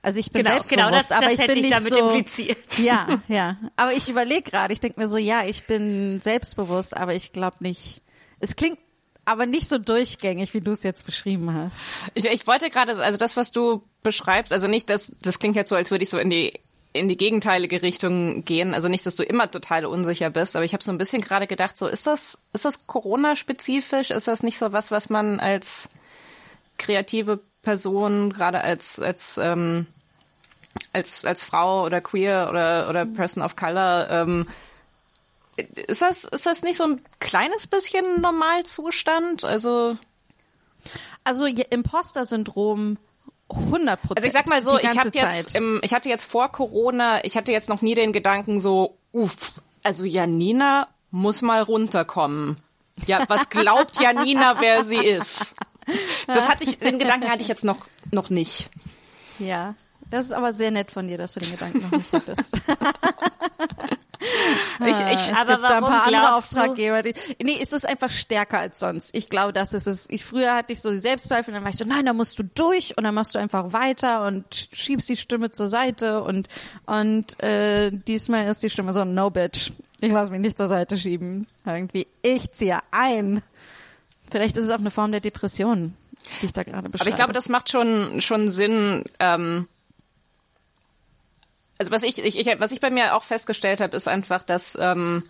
Also 0.00 0.20
ich 0.20 0.30
bin 0.32 0.42
Genau, 0.44 0.54
selbstbewusst, 0.54 0.86
genau, 0.86 0.96
das- 0.96 1.12
aber 1.12 1.24
das 1.26 1.34
ich 1.34 1.40
hätte 1.40 1.54
bin 1.54 1.64
ich 1.64 1.70
nicht 1.78 1.88
so. 1.90 2.08
impliziert. 2.10 2.58
Ja, 2.78 3.08
ja. 3.28 3.56
Aber 3.76 3.92
ich 3.92 4.08
überlege 4.08 4.50
gerade. 4.50 4.72
Ich 4.72 4.80
denke 4.80 4.98
mir 4.98 5.06
so, 5.08 5.18
ja, 5.18 5.44
ich 5.44 5.64
bin 5.66 6.18
selbstbewusst, 6.22 6.96
aber 6.96 7.14
ich 7.14 7.32
glaube 7.32 7.56
nicht. 7.60 8.00
Es 8.40 8.56
klingt 8.56 8.78
aber 9.24 9.46
nicht 9.46 9.68
so 9.68 9.78
durchgängig, 9.78 10.54
wie 10.54 10.60
du 10.60 10.72
es 10.72 10.82
jetzt 10.82 11.06
beschrieben 11.06 11.52
hast. 11.54 11.82
Ich, 12.14 12.26
ich 12.26 12.46
wollte 12.46 12.70
gerade, 12.70 12.96
also 13.02 13.18
das, 13.18 13.36
was 13.36 13.52
du 13.52 13.82
beschreibst, 14.02 14.52
also 14.52 14.68
nicht, 14.68 14.90
das, 14.90 15.12
das 15.22 15.38
klingt 15.38 15.56
jetzt 15.56 15.68
so, 15.68 15.76
als 15.76 15.90
würde 15.90 16.04
ich 16.04 16.10
so 16.10 16.18
in 16.18 16.30
die 16.30 16.52
in 16.94 17.08
die 17.08 17.16
gegenteilige 17.16 17.82
Richtung 17.82 18.44
gehen. 18.44 18.72
Also 18.72 18.88
nicht, 18.88 19.04
dass 19.04 19.16
du 19.16 19.24
immer 19.24 19.50
total 19.50 19.84
unsicher 19.84 20.30
bist, 20.30 20.54
aber 20.54 20.64
ich 20.64 20.74
habe 20.74 20.84
so 20.84 20.92
ein 20.92 20.98
bisschen 20.98 21.22
gerade 21.22 21.48
gedacht, 21.48 21.76
so 21.76 21.88
ist 21.88 22.06
das, 22.06 22.38
ist 22.52 22.64
das 22.64 22.86
Corona-spezifisch? 22.86 24.12
Ist 24.12 24.28
das 24.28 24.44
nicht 24.44 24.56
so 24.56 24.72
was, 24.72 24.92
was 24.92 25.10
man 25.10 25.40
als 25.40 25.88
kreative 26.78 27.40
Person, 27.62 28.32
gerade 28.32 28.60
als, 28.60 29.00
als, 29.00 29.38
ähm, 29.38 29.86
als, 30.92 31.24
als 31.24 31.42
Frau 31.42 31.84
oder 31.84 32.00
queer 32.00 32.46
oder, 32.48 32.88
oder 32.88 33.06
Person 33.06 33.42
of 33.42 33.56
Color, 33.56 34.08
ähm, 34.10 34.46
ist 35.56 36.02
das, 36.02 36.24
ist 36.24 36.46
das 36.46 36.62
nicht 36.62 36.76
so 36.76 36.84
ein 36.84 37.00
kleines 37.20 37.66
bisschen 37.66 38.20
Normalzustand? 38.20 39.44
Also, 39.44 39.96
Also 41.24 41.46
Imposter-Syndrom 41.46 42.98
100 43.48 44.00
Prozent. 44.00 44.16
also 44.18 44.26
ich 44.26 44.32
sag 44.32 44.48
mal 44.48 44.62
so, 44.62 44.78
ich 44.78 44.98
habe 44.98 45.10
jetzt, 45.12 45.54
im, 45.56 45.80
ich 45.82 45.94
hatte 45.94 46.08
jetzt 46.08 46.24
vor 46.24 46.50
Corona, 46.50 47.24
ich 47.24 47.36
hatte 47.36 47.52
jetzt 47.52 47.68
noch 47.68 47.82
nie 47.82 47.94
den 47.94 48.12
Gedanken 48.12 48.60
so, 48.60 48.96
uff, 49.12 49.54
also 49.82 50.04
Janina 50.04 50.88
muss 51.10 51.42
mal 51.42 51.62
runterkommen. 51.62 52.58
Ja, 53.06 53.24
was 53.28 53.48
glaubt 53.50 54.00
Janina, 54.00 54.56
wer 54.60 54.84
sie 54.84 54.96
ist? 54.96 55.54
Das 56.26 56.48
hatte 56.48 56.64
ich, 56.64 56.78
den 56.78 56.98
Gedanken 56.98 57.28
hatte 57.30 57.42
ich 57.42 57.48
jetzt 57.48 57.64
noch, 57.64 57.86
noch 58.12 58.30
nicht. 58.30 58.70
Ja, 59.38 59.74
das 60.10 60.26
ist 60.26 60.32
aber 60.32 60.52
sehr 60.54 60.70
nett 60.70 60.90
von 60.90 61.06
dir, 61.08 61.18
dass 61.18 61.34
du 61.34 61.40
den 61.40 61.50
Gedanken 61.50 61.80
noch 61.80 61.90
nicht 61.90 62.12
hattest. 62.12 62.56
Ich, 64.80 64.88
ich, 64.88 65.32
es 65.32 65.40
Aber 65.40 65.56
gibt 65.56 65.70
da 65.70 65.76
ein 65.76 65.84
paar 65.84 66.06
andere 66.06 66.34
Auftraggeber. 66.34 67.02
Die, 67.02 67.14
nee, 67.42 67.58
es 67.62 67.72
ist 67.72 67.86
einfach 67.86 68.10
stärker 68.10 68.58
als 68.58 68.80
sonst. 68.80 69.14
Ich 69.14 69.28
glaube, 69.28 69.52
das 69.52 69.72
ist 69.72 69.86
es. 69.86 70.08
Ich 70.10 70.24
früher 70.24 70.54
hatte 70.54 70.72
ich 70.72 70.80
so 70.80 70.90
die 70.90 70.98
Selbstzweifel, 70.98 71.52
dann 71.54 71.62
war 71.62 71.70
ich 71.70 71.76
so, 71.76 71.84
nein, 71.84 72.06
da 72.06 72.12
musst 72.12 72.38
du 72.38 72.42
durch 72.42 72.96
und 72.96 73.04
dann 73.04 73.14
machst 73.14 73.34
du 73.34 73.38
einfach 73.38 73.72
weiter 73.72 74.26
und 74.26 74.46
sch- 74.52 74.68
schiebst 74.74 75.08
die 75.08 75.16
Stimme 75.16 75.52
zur 75.52 75.66
Seite 75.66 76.22
und 76.22 76.48
und 76.86 77.42
äh, 77.42 77.90
diesmal 77.90 78.46
ist 78.48 78.62
die 78.62 78.70
Stimme 78.70 78.92
so, 78.92 79.04
no 79.04 79.30
bitch, 79.30 79.72
ich 80.00 80.12
lass 80.12 80.30
mich 80.30 80.40
nicht 80.40 80.56
zur 80.58 80.68
Seite 80.68 80.98
schieben. 80.98 81.46
Irgendwie, 81.64 82.06
ich 82.22 82.50
ziehe 82.52 82.78
ein. 82.90 83.42
Vielleicht 84.30 84.56
ist 84.56 84.64
es 84.64 84.70
auch 84.70 84.78
eine 84.78 84.90
Form 84.90 85.12
der 85.12 85.20
Depression, 85.20 85.94
die 86.42 86.46
ich 86.46 86.52
da 86.52 86.62
gerade 86.62 86.88
beschreibe. 86.88 87.00
Aber 87.02 87.10
ich 87.10 87.16
glaube, 87.16 87.32
das 87.32 87.48
macht 87.48 87.70
schon, 87.70 88.20
schon 88.20 88.50
Sinn. 88.50 89.04
Ähm, 89.20 89.68
also 91.78 91.92
was 91.92 92.02
ich, 92.02 92.18
ich, 92.18 92.38
ich, 92.38 92.60
was 92.60 92.72
ich 92.72 92.80
bei 92.80 92.90
mir 92.90 93.16
auch 93.16 93.24
festgestellt 93.24 93.80
habe, 93.80 93.96
ist 93.96 94.08
einfach, 94.08 94.42
dass, 94.42 94.78
ähm, 94.80 95.24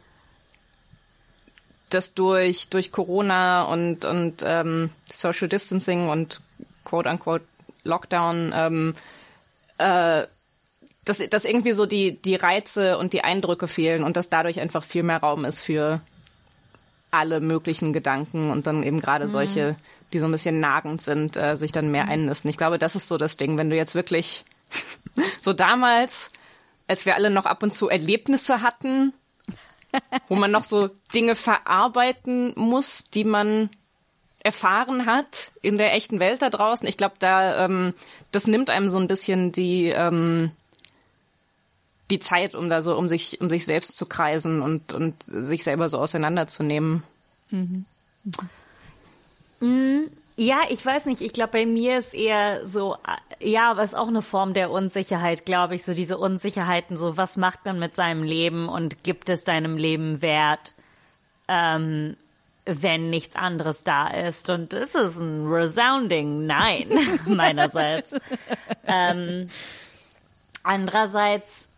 dass 1.91 2.15
durch, 2.15 2.69
durch 2.69 2.93
Corona 2.93 3.63
und, 3.65 4.05
und 4.05 4.43
ähm, 4.45 4.91
Social 5.13 5.49
Distancing 5.49 6.09
und 6.09 6.41
quote 6.85 7.09
unquote 7.09 7.45
Lockdown 7.85 8.53
ähm, 8.55 8.95
äh, 9.79 10.25
dass, 11.05 11.19
dass 11.29 11.45
irgendwie 11.45 11.73
so 11.73 11.87
die, 11.87 12.21
die 12.21 12.35
Reize 12.35 12.99
und 12.99 13.13
die 13.13 13.25
Eindrücke 13.25 13.69
fehlen 13.69 14.05
und 14.05 14.17
dass 14.17 14.31
dadurch 14.31 14.61
einfach 14.61 14.83
viel 14.83 15.03
mehr 15.03 15.19
Raum 15.19 15.45
ist 15.45 15.61
für 15.61 16.01
alle 17.11 17.41
möglichen 17.41 17.93
Gedanken 17.93 18.51
und 18.51 18.67
dann 18.67 18.83
eben 18.83 19.01
gerade 19.01 19.29
solche, 19.29 19.77
die 20.13 20.19
so 20.19 20.27
ein 20.27 20.33
bisschen 20.33 20.59
nagend 20.59 21.01
sind, 21.01 21.37
äh, 21.37 21.57
sich 21.57 21.71
dann 21.71 21.91
mehr 21.91 22.09
einnisten. 22.09 22.51
Ich 22.51 22.57
glaube, 22.57 22.79
das 22.79 22.97
ist 22.97 23.07
so 23.07 23.19
das 23.19 23.37
Ding, 23.37 23.57
wenn 23.57 23.71
du 23.71 23.77
jetzt 23.77 23.95
wirklich 23.95 24.45
so 25.40 25.52
damals, 25.52 26.31
als 26.88 27.07
wir 27.07 27.14
alle 27.14 27.31
noch 27.31 27.47
ab 27.47 27.62
und 27.62 27.75
zu 27.75 27.88
Erlebnisse 27.88 28.62
hatten, 28.62 29.12
wo 30.28 30.35
man 30.35 30.50
noch 30.50 30.64
so 30.64 30.90
Dinge 31.14 31.35
verarbeiten 31.35 32.52
muss, 32.57 33.04
die 33.04 33.25
man 33.25 33.71
erfahren 34.40 35.07
hat 35.07 35.52
in 35.62 35.78
der 35.78 35.95
echten 35.95 36.21
Welt 36.21 36.43
da 36.43 36.50
draußen. 36.50 36.87
Ich 36.87 36.97
glaube, 36.97 37.14
da 37.19 37.64
ähm, 37.64 37.95
das 38.31 38.47
nimmt 38.47 38.71
einem 38.71 38.88
so 38.88 38.99
ein 38.99 39.07
bisschen 39.07 39.52
die 39.52 39.87
ähm, 39.88 40.50
die 42.11 42.19
Zeit, 42.19 42.54
um 42.54 42.69
da 42.69 42.83
so 42.83 42.97
um 42.97 43.09
sich 43.09 43.40
um 43.40 43.49
sich 43.49 43.64
selbst 43.64 43.97
zu 43.97 44.04
kreisen 44.04 44.61
und 44.61 44.93
und 44.93 45.25
sich 45.26 45.64
selber 45.64 45.88
so 45.88 45.99
auseinanderzunehmen. 45.99 47.02
Ja, 50.37 50.62
ich 50.69 50.85
weiß 50.85 51.07
nicht. 51.07 51.21
Ich 51.21 51.33
glaube, 51.33 51.53
bei 51.53 51.67
mir 51.67 51.97
ist 51.97 52.12
eher 52.12 52.67
so, 52.67 52.97
äh, 53.41 53.50
ja, 53.50 53.71
aber 53.71 53.85
ist 53.85 53.95
auch 53.95 54.09
eine 54.09 54.23
Form 54.23 54.53
der 54.53 54.71
Unsicherheit, 54.71 55.47
glaube 55.47 55.76
ich. 55.76 55.85
So 55.85 55.95
diese 55.95 56.19
Unsicherheiten, 56.19 56.97
so 56.97 57.17
was 57.17 57.37
macht 57.37 57.64
man 57.64 57.79
mit 57.79 57.95
seinem 57.95 58.25
Leben 58.25 58.69
und 58.69 59.05
gibt 59.05 59.29
es 59.31 59.45
deinem 59.45 59.76
Leben 59.76 60.23
Wert, 60.23 60.75
ähm, 61.47 62.17
wenn 62.64 63.11
nichts 63.11 63.37
anderes 63.37 63.85
da 63.85 64.09
ist? 64.09 64.50
Und 64.50 64.73
es 64.73 64.97
ist 64.97 65.21
ein 65.21 65.47
resounding 65.47 66.45
Nein 66.47 66.88
meinerseits. 67.26 68.17
ähm, 68.88 69.49
andererseits, 70.64 71.69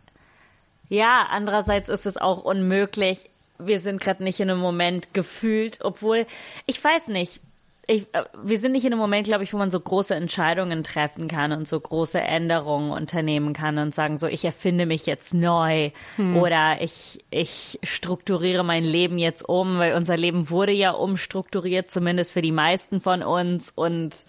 ja, 0.89 1.27
andererseits 1.29 1.89
ist 1.89 2.07
es 2.07 2.17
auch 2.17 2.43
unmöglich. 2.43 3.29
Wir 3.59 3.79
sind 3.79 4.01
gerade 4.01 4.23
nicht 4.23 4.39
in 4.39 4.49
einem 4.49 4.59
Moment 4.59 5.13
gefühlt, 5.13 5.79
obwohl, 5.83 6.25
ich 6.65 6.83
weiß 6.83 7.09
nicht, 7.09 7.39
ich, 7.87 8.13
äh, 8.13 8.25
wir 8.43 8.59
sind 8.59 8.73
nicht 8.73 8.85
in 8.85 8.91
einem 8.91 8.99
Moment, 8.99 9.25
glaube 9.25 9.43
ich, 9.45 9.53
wo 9.53 9.57
man 9.57 9.71
so 9.71 9.79
große 9.79 10.13
Entscheidungen 10.13 10.83
treffen 10.83 11.27
kann 11.29 11.53
und 11.53 11.67
so 11.67 11.79
große 11.79 12.19
Änderungen 12.19 12.91
unternehmen 12.91 13.53
kann 13.53 13.77
und 13.77 13.95
sagen 13.95 14.17
so, 14.17 14.27
ich 14.27 14.43
erfinde 14.43 14.85
mich 14.85 15.05
jetzt 15.05 15.33
neu 15.33 15.91
oder 16.35 16.81
ich, 16.81 17.23
ich 17.29 17.79
strukturiere 17.83 18.63
mein 18.63 18.83
Leben 18.83 19.17
jetzt 19.17 19.47
um, 19.47 19.79
weil 19.79 19.95
unser 19.95 20.17
Leben 20.17 20.49
wurde 20.49 20.73
ja 20.73 20.91
umstrukturiert, 20.91 21.89
zumindest 21.89 22.33
für 22.33 22.41
die 22.41 22.51
meisten 22.51 22.99
von 22.99 23.23
uns 23.23 23.71
und 23.73 24.25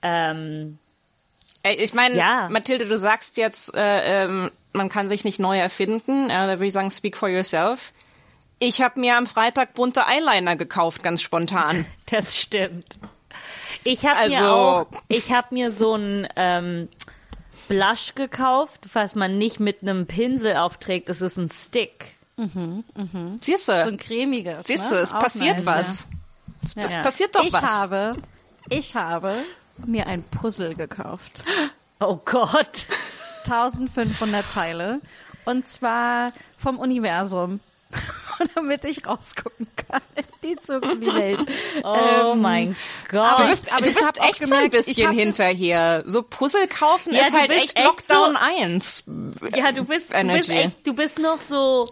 ähm, 0.00 0.78
ich 1.62 1.92
meine, 1.92 2.16
Ja. 2.16 2.48
Mathilde, 2.50 2.86
du 2.86 2.96
sagst 2.96 3.36
jetzt, 3.36 3.74
äh, 3.74 4.24
ähm, 4.24 4.50
man 4.72 4.88
kann 4.88 5.08
sich 5.08 5.24
nicht 5.24 5.40
neu 5.40 5.58
erfinden. 5.58 6.30
Äh, 6.30 6.46
da 6.46 6.48
würde 6.48 6.66
ich 6.66 6.72
sagen, 6.72 6.90
speak 6.90 7.16
for 7.16 7.28
yourself. 7.28 7.92
Ich 8.58 8.82
habe 8.82 8.98
mir 9.00 9.16
am 9.16 9.26
Freitag 9.26 9.74
bunte 9.74 10.02
Eyeliner 10.06 10.56
gekauft, 10.56 11.02
ganz 11.02 11.22
spontan. 11.22 11.86
Das 12.10 12.36
stimmt. 12.36 12.98
Ich 13.84 14.04
habe 14.06 14.16
Also- 14.16 14.30
mir 14.36 14.52
auch, 14.52 14.86
ich 15.08 15.30
habe 15.32 15.54
mir 15.54 15.70
so 15.70 15.94
ein 15.94 16.26
ähm, 16.36 16.88
Blush 17.68 18.14
gekauft, 18.14 18.80
was 18.94 19.14
man 19.14 19.36
nicht 19.38 19.60
mit 19.60 19.82
einem 19.82 20.06
Pinsel 20.06 20.56
aufträgt. 20.56 21.08
Es 21.10 21.20
ist 21.20 21.36
ein 21.36 21.48
Stick. 21.50 22.16
Siehst 23.40 23.66
so 23.66 23.72
du, 23.72 23.88
ein 23.88 23.96
cremiges. 23.98 24.66
siehst 24.66 24.90
du, 24.90 24.94
ne? 24.94 25.00
es 25.02 25.12
Auch 25.12 25.20
passiert 25.20 25.56
nice, 25.56 25.66
was. 25.66 26.08
Es 26.62 26.76
es 26.76 26.92
Ja. 26.92 27.02
passiert 27.02 27.34
doch 27.34 27.42
ich 27.44 27.52
was. 27.52 27.62
habe, 27.62 28.12
ich 28.70 28.94
habe 28.96 29.34
mir 29.84 30.06
ein 30.06 30.22
Puzzle 30.22 30.74
gekauft. 30.74 31.44
Oh 32.00 32.16
Gott. 32.24 32.86
1500 33.48 34.48
Teile. 34.48 35.00
Und 35.44 35.66
zwar 35.66 36.30
vom 36.56 36.78
Universum. 36.78 37.58
Damit 38.54 38.84
ich 38.84 39.06
rausgucken 39.06 39.66
kann 39.88 40.00
in 40.14 40.24
die 40.42 40.56
Zukunft, 40.58 41.02
die 41.02 41.14
Welt. 41.14 41.44
Oh 41.82 42.32
Ähm, 42.32 42.40
mein 42.42 42.76
Gott. 43.10 43.20
aber 43.20 43.42
Du 43.44 43.48
bist, 43.50 43.72
aber 43.72 43.80
du 43.82 43.88
ich 43.88 43.94
bist 43.96 44.20
echt 44.20 44.36
so 44.38 44.44
ein 44.44 44.50
gemerkt, 44.50 44.70
bisschen 44.72 45.12
hinterher. 45.12 46.02
So 46.06 46.22
Puzzle 46.22 46.68
kaufen 46.68 47.14
Ja, 47.14 47.22
ist 47.22 47.32
halt 47.32 47.50
echt 47.50 47.78
Lockdown 47.78 48.32
so- 48.32 48.38
1. 48.62 49.04
ja, 49.56 49.72
du 49.72 49.84
bist, 49.84 50.12
du 50.12 50.14
bist 50.14 50.14
Energy. 50.14 50.52
echt, 50.52 50.86
du 50.86 50.92
bist 50.94 51.18
noch 51.18 51.40
so 51.40 51.88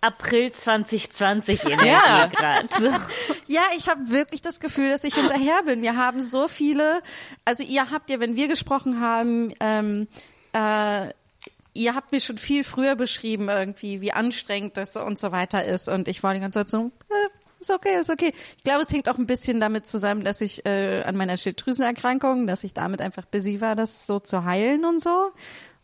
April 0.00 0.50
2020 0.52 1.64
Energie 1.66 1.86
Ja. 1.88 2.26
gerade. 2.26 2.68
Ja, 3.46 3.62
ich 3.76 3.88
habe 3.88 4.00
wirklich 4.10 4.42
das 4.42 4.58
Gefühl, 4.60 4.90
dass 4.90 5.04
ich 5.04 5.14
hinterher 5.14 5.62
bin. 5.64 5.80
Wir 5.82 5.96
haben 5.96 6.22
so 6.22 6.48
viele, 6.48 7.02
also 7.44 7.62
ihr 7.62 7.90
habt 7.90 8.10
ja, 8.10 8.18
wenn 8.20 8.34
wir 8.36 8.48
gesprochen 8.48 9.00
haben, 9.00 9.54
ähm, 9.60 10.08
äh, 10.52 11.08
ihr 11.74 11.94
habt 11.94 12.12
mir 12.12 12.20
schon 12.20 12.38
viel 12.38 12.64
früher 12.64 12.96
beschrieben 12.96 13.48
irgendwie, 13.48 14.00
wie 14.00 14.12
anstrengend 14.12 14.76
das 14.76 14.96
und 14.96 15.18
so 15.18 15.32
weiter 15.32 15.64
ist. 15.64 15.88
Und 15.88 16.08
ich 16.08 16.22
war 16.22 16.34
die 16.34 16.40
ganze 16.40 16.60
Zeit 16.60 16.68
so, 16.68 16.90
äh, 17.08 17.28
ist 17.60 17.70
okay, 17.70 18.00
ist 18.00 18.10
okay. 18.10 18.32
Ich 18.56 18.64
glaube, 18.64 18.82
es 18.82 18.92
hängt 18.92 19.08
auch 19.08 19.18
ein 19.18 19.26
bisschen 19.26 19.60
damit 19.60 19.86
zusammen, 19.86 20.24
dass 20.24 20.40
ich 20.40 20.66
äh, 20.66 21.02
an 21.04 21.16
meiner 21.16 21.36
Schilddrüsenerkrankung, 21.36 22.46
dass 22.46 22.64
ich 22.64 22.74
damit 22.74 23.00
einfach 23.00 23.24
busy 23.24 23.60
war, 23.60 23.74
das 23.74 24.06
so 24.06 24.18
zu 24.18 24.44
heilen 24.44 24.84
und 24.84 25.00
so. 25.00 25.30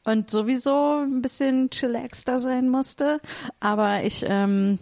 Und 0.04 0.30
sowieso 0.30 1.00
ein 1.00 1.23
bisschen 1.23 1.71
chillaxter 1.71 2.38
sein 2.38 2.68
musste. 2.68 3.21
Aber 3.61 4.02
ich, 4.02 4.25
ähm, 4.26 4.78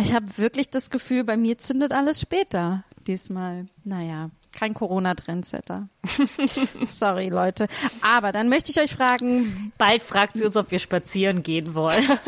ich 0.00 0.14
habe 0.14 0.26
wirklich 0.38 0.70
das 0.70 0.90
Gefühl, 0.90 1.24
bei 1.24 1.36
mir 1.36 1.58
zündet 1.58 1.92
alles 1.92 2.20
später 2.20 2.84
diesmal. 3.06 3.66
Naja, 3.84 4.30
kein 4.52 4.74
Corona-Trendsetter. 4.74 5.88
Sorry, 6.84 7.28
Leute. 7.28 7.68
Aber 8.02 8.32
dann 8.32 8.48
möchte 8.48 8.70
ich 8.70 8.80
euch 8.80 8.92
fragen, 8.92 9.72
Bald 9.78 10.02
fragt 10.02 10.36
sie 10.36 10.44
uns, 10.44 10.56
ob 10.56 10.70
wir 10.70 10.78
spazieren 10.78 11.42
gehen 11.42 11.74
wollen. 11.74 12.04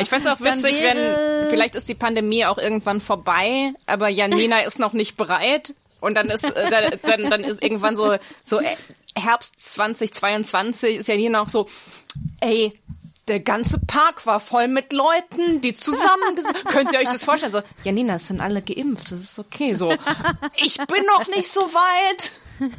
Ich 0.00 0.08
find's 0.08 0.26
auch 0.26 0.38
Dann 0.38 0.62
witzig, 0.62 0.82
wenn 0.82 1.50
vielleicht 1.50 1.74
ist 1.74 1.88
die 1.88 1.94
Pandemie 1.94 2.46
auch 2.46 2.58
irgendwann 2.58 3.00
vorbei, 3.00 3.72
aber 3.86 4.08
Janina 4.08 4.60
ist 4.60 4.78
noch 4.78 4.92
nicht 4.92 5.16
bereit 5.16 5.74
und 6.00 6.16
dann 6.16 6.28
ist 6.28 6.44
äh, 6.44 6.70
dann, 6.70 6.98
dann, 7.02 7.30
dann 7.30 7.44
ist 7.44 7.62
irgendwann 7.62 7.96
so 7.96 8.16
so 8.44 8.60
äh, 8.60 8.76
Herbst 9.16 9.58
2022 9.58 10.96
ist 10.96 11.08
Janina 11.08 11.42
auch 11.42 11.48
so, 11.48 11.68
ey, 12.40 12.72
der 13.28 13.40
ganze 13.40 13.78
Park 13.78 14.26
war 14.26 14.38
voll 14.40 14.68
mit 14.68 14.92
Leuten, 14.92 15.60
die 15.60 15.74
zusammen 15.74 16.36
könnt 16.66 16.92
ihr 16.92 16.98
euch 16.98 17.08
das 17.08 17.24
vorstellen 17.24 17.52
so 17.52 17.62
Janina, 17.82 18.16
es 18.16 18.26
sind 18.26 18.40
alle 18.40 18.62
geimpft, 18.62 19.12
das 19.12 19.20
ist 19.20 19.38
okay 19.38 19.74
so. 19.74 19.92
Ich 20.56 20.76
bin 20.76 21.04
noch 21.06 21.26
nicht 21.28 21.50
so 21.50 21.60
weit. 21.60 22.32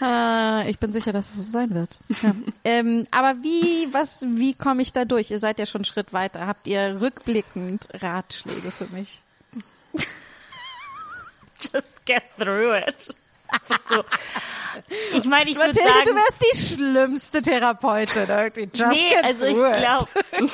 Ah, 0.00 0.64
ich 0.66 0.78
bin 0.78 0.92
sicher, 0.92 1.12
dass 1.12 1.30
es 1.30 1.46
so 1.46 1.52
sein 1.52 1.74
wird. 1.74 1.98
Ja. 2.22 2.34
ähm, 2.64 3.06
aber 3.10 3.42
wie, 3.42 3.92
was, 3.92 4.24
wie 4.28 4.54
komme 4.54 4.82
ich 4.82 4.92
da 4.92 5.04
durch? 5.04 5.30
Ihr 5.30 5.38
seid 5.38 5.58
ja 5.58 5.66
schon 5.66 5.80
einen 5.80 5.86
Schritt 5.86 6.12
weiter. 6.12 6.46
Habt 6.46 6.68
ihr 6.68 7.00
rückblickend 7.00 7.88
Ratschläge 7.94 8.70
für 8.70 8.86
mich? 8.88 9.22
Just 11.60 12.04
get 12.06 12.22
through 12.38 12.74
it. 12.74 13.14
So. 13.88 14.04
Ich 15.14 15.24
meine, 15.24 15.50
ich 15.50 15.56
würde 15.56 15.74
sagen, 15.74 16.04
du 16.04 16.14
wärst 16.14 16.42
die 16.42 16.56
schlimmste 16.56 17.42
Therapeutin 17.42 18.24
irgendwie. 18.28 18.68
Just 18.72 18.92
nee, 18.92 19.16
also 19.22 19.46
ich 19.46 19.54
glaube, 19.54 20.06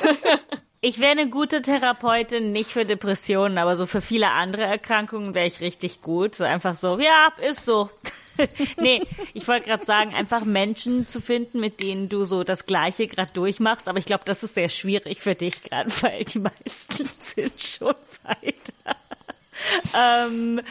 ich 0.81 0.99
wäre 0.99 1.11
eine 1.11 1.29
gute 1.29 1.61
Therapeutin, 1.61 2.51
nicht 2.51 2.71
für 2.71 2.85
Depressionen, 2.85 3.57
aber 3.57 3.75
so 3.75 3.85
für 3.85 4.01
viele 4.01 4.29
andere 4.31 4.63
Erkrankungen 4.63 5.33
wäre 5.33 5.47
ich 5.47 5.61
richtig 5.61 6.01
gut. 6.01 6.35
So 6.35 6.43
einfach 6.43 6.75
so, 6.75 6.99
ja, 6.99 7.29
ist 7.41 7.65
so. 7.65 7.89
nee, 8.77 9.01
ich 9.33 9.47
wollte 9.47 9.65
gerade 9.65 9.85
sagen, 9.85 10.13
einfach 10.13 10.45
Menschen 10.45 11.07
zu 11.07 11.21
finden, 11.21 11.59
mit 11.59 11.81
denen 11.81 12.07
du 12.07 12.23
so 12.23 12.43
das 12.43 12.65
Gleiche 12.67 13.07
gerade 13.07 13.31
durchmachst. 13.33 13.87
Aber 13.87 13.97
ich 13.97 14.05
glaube, 14.05 14.23
das 14.25 14.43
ist 14.43 14.53
sehr 14.53 14.69
schwierig 14.69 15.21
für 15.21 15.35
dich 15.35 15.63
gerade, 15.63 15.89
weil 16.01 16.23
die 16.23 16.39
meisten 16.39 17.09
sind 17.21 17.61
schon 17.61 17.95
weiter. 18.23 18.97
ähm, 19.95 20.61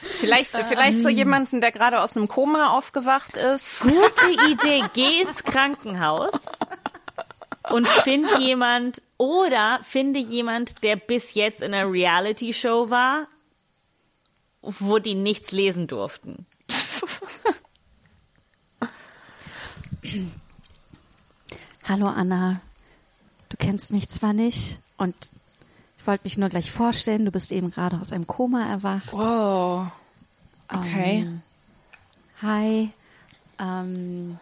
Vielleicht, 0.00 0.50
vielleicht 0.56 1.02
so 1.02 1.08
jemanden, 1.08 1.60
der 1.60 1.72
gerade 1.72 2.00
aus 2.02 2.16
einem 2.16 2.28
Koma 2.28 2.68
aufgewacht 2.70 3.36
ist. 3.36 3.82
gute 3.82 4.50
Idee. 4.50 4.84
Geh 4.94 5.22
ins 5.22 5.42
Krankenhaus 5.44 6.32
und 7.70 7.86
find 7.86 8.26
jemand 8.38 9.02
oder 9.18 9.80
finde 9.82 10.20
jemand, 10.20 10.82
der 10.82 10.96
bis 10.96 11.34
jetzt 11.34 11.62
in 11.62 11.74
einer 11.74 11.90
Reality-Show 11.90 12.90
war, 12.90 13.26
wo 14.62 14.98
die 14.98 15.14
nichts 15.14 15.52
lesen 15.52 15.86
durften. 15.86 16.46
Hallo 21.84 22.08
Anna, 22.08 22.60
du 23.48 23.56
kennst 23.58 23.92
mich 23.92 24.08
zwar 24.08 24.32
nicht 24.32 24.80
und 24.96 25.14
wollte 26.06 26.24
mich 26.24 26.38
nur 26.38 26.48
gleich 26.48 26.70
vorstellen, 26.70 27.24
du 27.24 27.30
bist 27.30 27.52
eben 27.52 27.70
gerade 27.70 27.98
aus 28.00 28.12
einem 28.12 28.26
Koma 28.26 28.62
erwacht. 28.64 29.12
Oh. 29.12 29.86
Okay. 30.68 31.18
Ähm, 31.20 31.42
hi. 32.42 32.90
Ähm, 33.58 34.38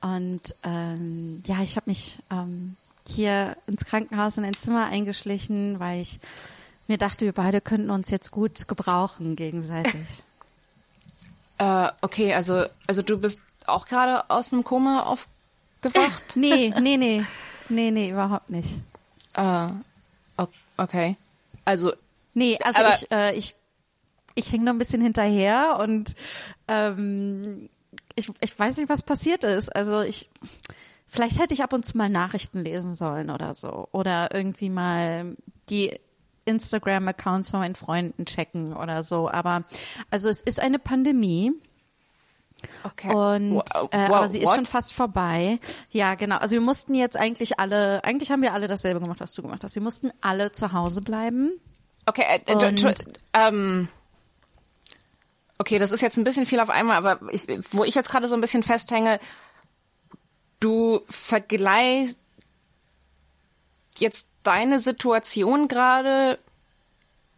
und 0.00 0.40
ähm, 0.64 1.42
ja, 1.46 1.60
ich 1.62 1.76
habe 1.76 1.90
mich 1.90 2.18
ähm, 2.30 2.76
hier 3.06 3.56
ins 3.66 3.84
Krankenhaus 3.84 4.36
in 4.38 4.44
ein 4.44 4.54
Zimmer 4.56 4.86
eingeschlichen, 4.86 5.78
weil 5.80 6.00
ich 6.00 6.18
mir 6.88 6.98
dachte, 6.98 7.24
wir 7.24 7.32
beide 7.32 7.60
könnten 7.60 7.90
uns 7.90 8.10
jetzt 8.10 8.30
gut 8.30 8.68
gebrauchen 8.68 9.36
gegenseitig. 9.36 10.22
Äh, 11.56 11.88
okay, 12.00 12.34
also, 12.34 12.64
also 12.88 13.02
du 13.02 13.16
bist 13.16 13.38
auch 13.66 13.86
gerade 13.86 14.28
aus 14.28 14.50
dem 14.50 14.64
Koma 14.64 15.04
aufgewacht? 15.04 16.24
nee, 16.34 16.74
nee, 16.80 16.96
nee. 16.96 17.24
Nee, 17.68 17.92
nee, 17.92 18.10
überhaupt 18.10 18.50
nicht. 18.50 18.80
o- 19.38 19.70
okay. 20.76 21.16
Also, 21.64 21.92
Nee, 22.34 22.58
also 22.62 22.80
Aber- 22.80 22.94
ich, 22.94 23.10
äh, 23.12 23.34
ich, 23.36 23.54
ich 24.34 24.52
hänge 24.52 24.64
noch 24.64 24.72
ein 24.72 24.78
bisschen 24.78 25.00
hinterher 25.00 25.78
und 25.80 26.14
ähm, 26.68 27.68
ich, 28.16 28.30
ich 28.40 28.58
weiß 28.58 28.76
nicht, 28.78 28.88
was 28.88 29.02
passiert 29.02 29.44
ist. 29.44 29.74
Also 29.74 30.00
ich, 30.00 30.28
vielleicht 31.06 31.40
hätte 31.40 31.54
ich 31.54 31.62
ab 31.62 31.72
und 31.72 31.86
zu 31.86 31.96
mal 31.96 32.08
Nachrichten 32.08 32.60
lesen 32.62 32.94
sollen 32.94 33.30
oder 33.30 33.54
so. 33.54 33.88
Oder 33.92 34.34
irgendwie 34.34 34.70
mal 34.70 35.36
die 35.70 35.98
Instagram-Accounts 36.44 37.52
von 37.52 37.60
meinen 37.60 37.74
Freunden 37.74 38.26
checken 38.26 38.74
oder 38.76 39.02
so. 39.02 39.30
Aber 39.30 39.64
also 40.10 40.28
es 40.28 40.42
ist 40.42 40.60
eine 40.60 40.78
Pandemie. 40.78 41.52
Okay. 42.84 43.08
Und 43.12 43.54
Wow, 43.56 43.88
äh, 43.90 44.08
wow, 44.08 44.16
aber 44.16 44.28
sie 44.28 44.38
ist 44.40 44.46
what? 44.48 44.56
schon 44.56 44.66
fast 44.66 44.92
vorbei. 44.92 45.58
Ja, 45.90 46.14
genau. 46.14 46.36
Also 46.36 46.54
wir 46.54 46.60
mussten 46.60 46.94
jetzt 46.94 47.16
eigentlich 47.16 47.58
alle, 47.58 48.02
eigentlich 48.04 48.30
haben 48.30 48.42
wir 48.42 48.52
alle 48.52 48.68
dasselbe 48.68 49.00
gemacht, 49.00 49.20
was 49.20 49.32
du 49.34 49.42
gemacht 49.42 49.62
hast. 49.64 49.74
Wir 49.74 49.82
mussten 49.82 50.10
alle 50.20 50.52
zu 50.52 50.72
Hause 50.72 51.00
bleiben. 51.02 51.52
Okay, 52.06 52.24
äh, 52.28 52.40
äh, 52.52 52.66
Und- 52.68 53.04
ähm, 53.32 53.88
okay, 55.58 55.78
das 55.78 55.90
ist 55.90 56.02
jetzt 56.02 56.18
ein 56.18 56.24
bisschen 56.24 56.44
viel 56.46 56.60
auf 56.60 56.68
einmal, 56.70 56.96
aber 56.96 57.20
ich, 57.32 57.46
wo 57.70 57.84
ich 57.84 57.94
jetzt 57.94 58.10
gerade 58.10 58.28
so 58.28 58.34
ein 58.34 58.40
bisschen 58.42 58.62
festhänge, 58.62 59.18
du 60.60 61.00
vergleichst 61.08 62.18
jetzt 63.98 64.26
deine 64.42 64.80
Situation 64.80 65.68
gerade 65.68 66.38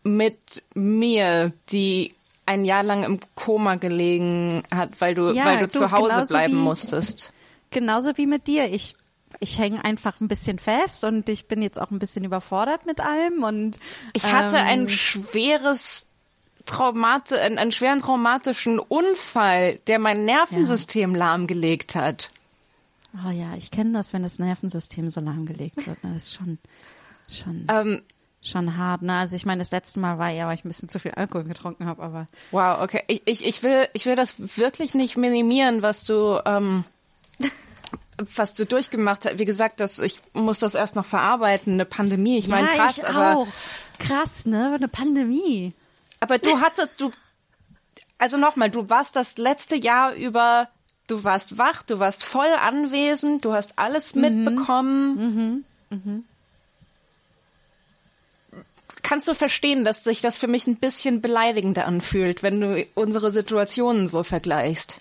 mit 0.02 0.64
mir, 0.74 1.52
die 1.70 2.15
ein 2.46 2.64
Jahr 2.64 2.82
lang 2.82 3.02
im 3.02 3.20
Koma 3.34 3.74
gelegen 3.74 4.62
hat, 4.74 5.00
weil 5.00 5.14
du, 5.14 5.32
Ja, 5.32 5.44
weil 5.44 5.58
du, 5.58 5.64
du, 5.68 5.78
zu 5.78 5.90
Hause 5.90 6.24
bleiben 6.28 6.54
wie- 6.54 6.58
musstest. 6.58 7.32
Genauso 7.70 8.16
wie 8.16 8.26
mit 8.26 8.46
dir. 8.46 8.72
Ich, 8.72 8.94
ich 9.40 9.58
hänge 9.58 9.84
einfach 9.84 10.20
ein 10.20 10.28
bisschen 10.28 10.58
fest 10.58 11.04
und 11.04 11.28
ich 11.28 11.46
bin 11.46 11.60
jetzt 11.60 11.80
auch 11.80 11.90
ein 11.90 11.98
bisschen 11.98 12.24
überfordert 12.24 12.86
mit 12.86 13.00
allem 13.00 13.42
und 13.42 13.78
Ich 14.12 14.32
hatte 14.32 14.56
ähm, 14.56 14.66
ein 14.66 14.88
schweres 14.88 16.06
Traumate, 16.64 17.40
einen, 17.40 17.58
einen 17.58 17.72
schweren 17.72 17.98
traumatischen 18.00 18.78
Unfall, 18.78 19.76
der 19.86 19.98
mein 19.98 20.24
Nervensystem 20.24 21.14
lahmgelegt 21.14 21.94
hat. 21.94 22.30
Oh 23.26 23.30
ja, 23.30 23.54
ich 23.56 23.70
kenne 23.70 23.92
das, 23.92 24.12
wenn 24.12 24.22
das 24.22 24.38
Nervensystem 24.38 25.08
so 25.10 25.20
lahmgelegt 25.20 25.86
wird. 25.86 26.02
ne? 26.04 26.12
Das 26.12 26.24
ist 26.24 26.34
schon, 26.34 26.58
schon, 27.28 27.66
Ähm, 27.70 28.02
schon 28.46 28.76
hart. 28.76 29.02
Ne? 29.02 29.14
Also 29.14 29.36
ich 29.36 29.46
meine, 29.46 29.58
das 29.58 29.70
letzte 29.70 30.00
Mal 30.00 30.18
war 30.18 30.30
ja, 30.30 30.46
weil 30.46 30.54
ich 30.54 30.64
ein 30.64 30.68
bisschen 30.68 30.88
zu 30.88 30.98
viel 30.98 31.12
Alkohol 31.12 31.44
getrunken 31.44 31.86
habe, 31.86 32.02
aber 32.02 32.26
wow, 32.50 32.80
okay. 32.80 33.02
Ich, 33.06 33.22
ich, 33.24 33.46
ich 33.46 33.62
will, 33.62 33.88
ich 33.92 34.06
will 34.06 34.16
das 34.16 34.36
wirklich 34.58 34.94
nicht 34.94 35.16
minimieren, 35.16 35.82
was 35.82 36.04
du, 36.04 36.40
ähm, 36.44 36.84
was 38.34 38.54
du 38.54 38.64
durchgemacht 38.64 39.24
hast. 39.24 39.38
Wie 39.38 39.44
gesagt, 39.44 39.80
das, 39.80 39.98
ich 39.98 40.20
muss 40.32 40.58
das 40.58 40.74
erst 40.74 40.96
noch 40.96 41.04
verarbeiten, 41.04 41.74
eine 41.74 41.84
Pandemie. 41.84 42.38
Ich 42.38 42.48
meine, 42.48 42.68
ja, 42.68 42.74
krass, 42.74 42.98
ich 42.98 43.06
aber, 43.06 43.36
auch. 43.36 43.46
Krass, 43.98 44.46
ne? 44.46 44.72
Eine 44.74 44.88
Pandemie. 44.88 45.72
aber 46.20 46.38
du 46.38 46.60
hattest, 46.60 46.90
du, 46.98 47.10
also 48.18 48.36
nochmal, 48.36 48.70
du 48.70 48.88
warst 48.88 49.16
das 49.16 49.36
letzte 49.38 49.76
Jahr 49.76 50.14
über, 50.14 50.68
du 51.06 51.24
warst 51.24 51.58
wach, 51.58 51.82
du 51.82 51.98
warst 51.98 52.24
voll 52.24 52.52
anwesend, 52.62 53.44
du 53.44 53.52
hast 53.52 53.78
alles 53.78 54.14
mitbekommen. 54.14 55.64
Kannst 59.06 59.28
du 59.28 59.34
verstehen, 59.34 59.84
dass 59.84 60.02
sich 60.02 60.20
das 60.20 60.36
für 60.36 60.48
mich 60.48 60.66
ein 60.66 60.78
bisschen 60.78 61.20
beleidigender 61.20 61.86
anfühlt, 61.86 62.42
wenn 62.42 62.60
du 62.60 62.84
unsere 62.94 63.30
Situationen 63.30 64.08
so 64.08 64.24
vergleichst? 64.24 64.96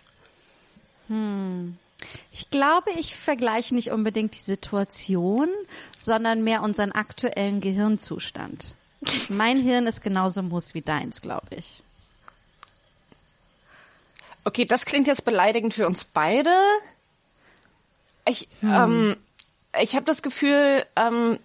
Ich 2.31 2.51
glaube, 2.51 2.91
ich 2.99 3.15
vergleiche 3.15 3.73
nicht 3.73 3.89
unbedingt 3.89 4.35
die 4.35 4.43
Situation, 4.43 5.49
sondern 5.97 6.43
mehr 6.43 6.61
unseren 6.61 6.91
aktuellen 6.91 7.61
Gehirnzustand. 7.61 8.75
Mein 9.29 9.59
Hirn 9.59 9.87
ist 9.87 10.03
genauso 10.03 10.43
muss 10.43 10.75
wie 10.75 10.83
deins, 10.83 11.21
glaube 11.21 11.55
ich. 11.55 11.81
Okay, 14.43 14.65
das 14.65 14.85
klingt 14.85 15.07
jetzt 15.07 15.25
beleidigend 15.25 15.73
für 15.73 15.87
uns 15.87 16.03
beide. 16.03 16.53
Ich, 18.27 18.47
ähm, 18.61 19.17
ich 19.81 19.95
habe 19.95 20.05
das 20.05 20.21
Gefühl, 20.21 20.85
ähm, 20.95 21.39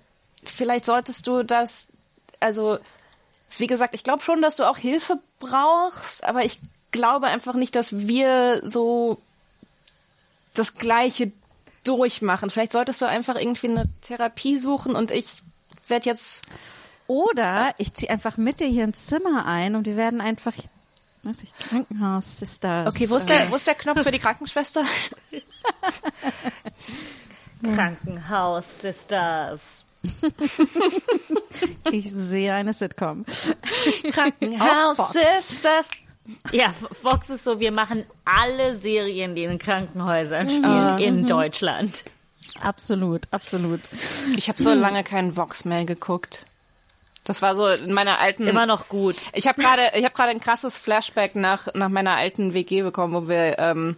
vielleicht 0.44 0.84
solltest 0.84 1.26
du 1.26 1.42
das, 1.42 1.88
also 2.40 2.78
wie 3.58 3.66
gesagt, 3.66 3.94
ich 3.94 4.04
glaube 4.04 4.22
schon, 4.22 4.42
dass 4.42 4.56
du 4.56 4.68
auch 4.68 4.78
Hilfe 4.78 5.18
brauchst, 5.38 6.24
aber 6.24 6.44
ich 6.44 6.60
glaube 6.92 7.26
einfach 7.26 7.54
nicht, 7.54 7.74
dass 7.76 8.06
wir 8.06 8.60
so 8.64 9.18
das 10.54 10.74
Gleiche 10.74 11.32
durchmachen. 11.84 12.50
Vielleicht 12.50 12.72
solltest 12.72 13.00
du 13.00 13.06
einfach 13.06 13.36
irgendwie 13.36 13.68
eine 13.68 13.84
Therapie 14.02 14.58
suchen 14.58 14.94
und 14.94 15.10
ich 15.10 15.38
werde 15.88 16.08
jetzt 16.08 16.44
Oder 17.06 17.74
ich 17.78 17.92
ziehe 17.94 18.10
einfach 18.10 18.36
mit 18.36 18.60
dir 18.60 18.68
hier 18.68 18.84
ins 18.84 19.06
Zimmer 19.06 19.44
ein 19.44 19.74
und 19.74 19.84
wir 19.84 19.96
werden 19.96 20.20
einfach, 20.20 20.52
weiß 21.24 21.42
ich, 21.42 21.52
Krankenhaus, 21.58 22.38
Sisters. 22.38 22.94
Okay, 22.94 23.10
wo 23.10 23.16
ist 23.16 23.28
der, 23.28 23.50
wo 23.50 23.56
ist 23.56 23.66
der 23.66 23.74
Knopf 23.74 24.04
für 24.04 24.12
die 24.12 24.20
Krankenschwester? 24.20 24.84
Krankenhaus 27.74 28.80
Sisters. 28.80 29.84
Ich 31.90 32.10
sehe 32.10 32.54
eine 32.54 32.72
Sitcom. 32.72 33.24
Krankenhaus 34.12 34.96
Fox. 34.96 35.12
Sister. 35.12 35.82
Ja, 36.52 36.72
Fox 36.92 37.30
ist 37.30 37.44
so, 37.44 37.60
wir 37.60 37.72
machen 37.72 38.04
alle 38.24 38.74
Serien, 38.74 39.34
die 39.34 39.44
in 39.44 39.58
Krankenhäusern 39.58 40.48
spielen 40.48 40.98
in 40.98 41.26
Deutschland. 41.26 42.04
Absolut, 42.60 43.26
absolut. 43.30 43.80
Ich 44.36 44.48
habe 44.48 44.62
so 44.62 44.72
lange 44.72 45.02
keinen 45.02 45.36
Vox 45.36 45.64
mehr 45.64 45.84
geguckt. 45.84 46.46
Das 47.24 47.42
war 47.42 47.54
so 47.54 47.66
in 47.68 47.92
meiner 47.92 48.18
alten. 48.20 48.46
Immer 48.46 48.66
noch 48.66 48.88
gut. 48.88 49.16
Ich 49.34 49.46
habe 49.46 49.60
gerade, 49.60 49.82
ich 49.94 50.04
habe 50.04 50.14
gerade 50.14 50.30
ein 50.30 50.40
krasses 50.40 50.78
Flashback 50.78 51.36
nach 51.36 51.68
nach 51.74 51.88
meiner 51.88 52.16
alten 52.16 52.54
WG 52.54 52.82
bekommen, 52.82 53.12
wo 53.12 53.28
wir 53.28 53.58
ähm, 53.58 53.96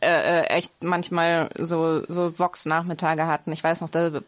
äh, 0.00 0.40
äh, 0.40 0.44
echt 0.44 0.82
manchmal 0.82 1.50
so 1.58 2.04
so 2.08 2.38
Vox 2.38 2.66
Nachmittage 2.66 3.26
hatten. 3.26 3.52
Ich 3.52 3.64
weiß 3.64 3.80
noch, 3.80 3.88
das, 3.88 4.22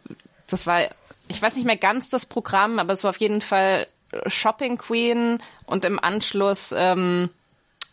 das 0.52 0.66
war, 0.66 0.82
ich 1.28 1.40
weiß 1.40 1.56
nicht 1.56 1.64
mehr 1.64 1.76
ganz 1.76 2.10
das 2.10 2.26
Programm, 2.26 2.78
aber 2.78 2.92
es 2.92 3.04
war 3.04 3.10
auf 3.10 3.18
jeden 3.18 3.40
Fall 3.40 3.86
Shopping 4.26 4.78
Queen 4.78 5.38
und 5.66 5.84
im 5.84 5.98
Anschluss 5.98 6.74
ähm, 6.76 7.30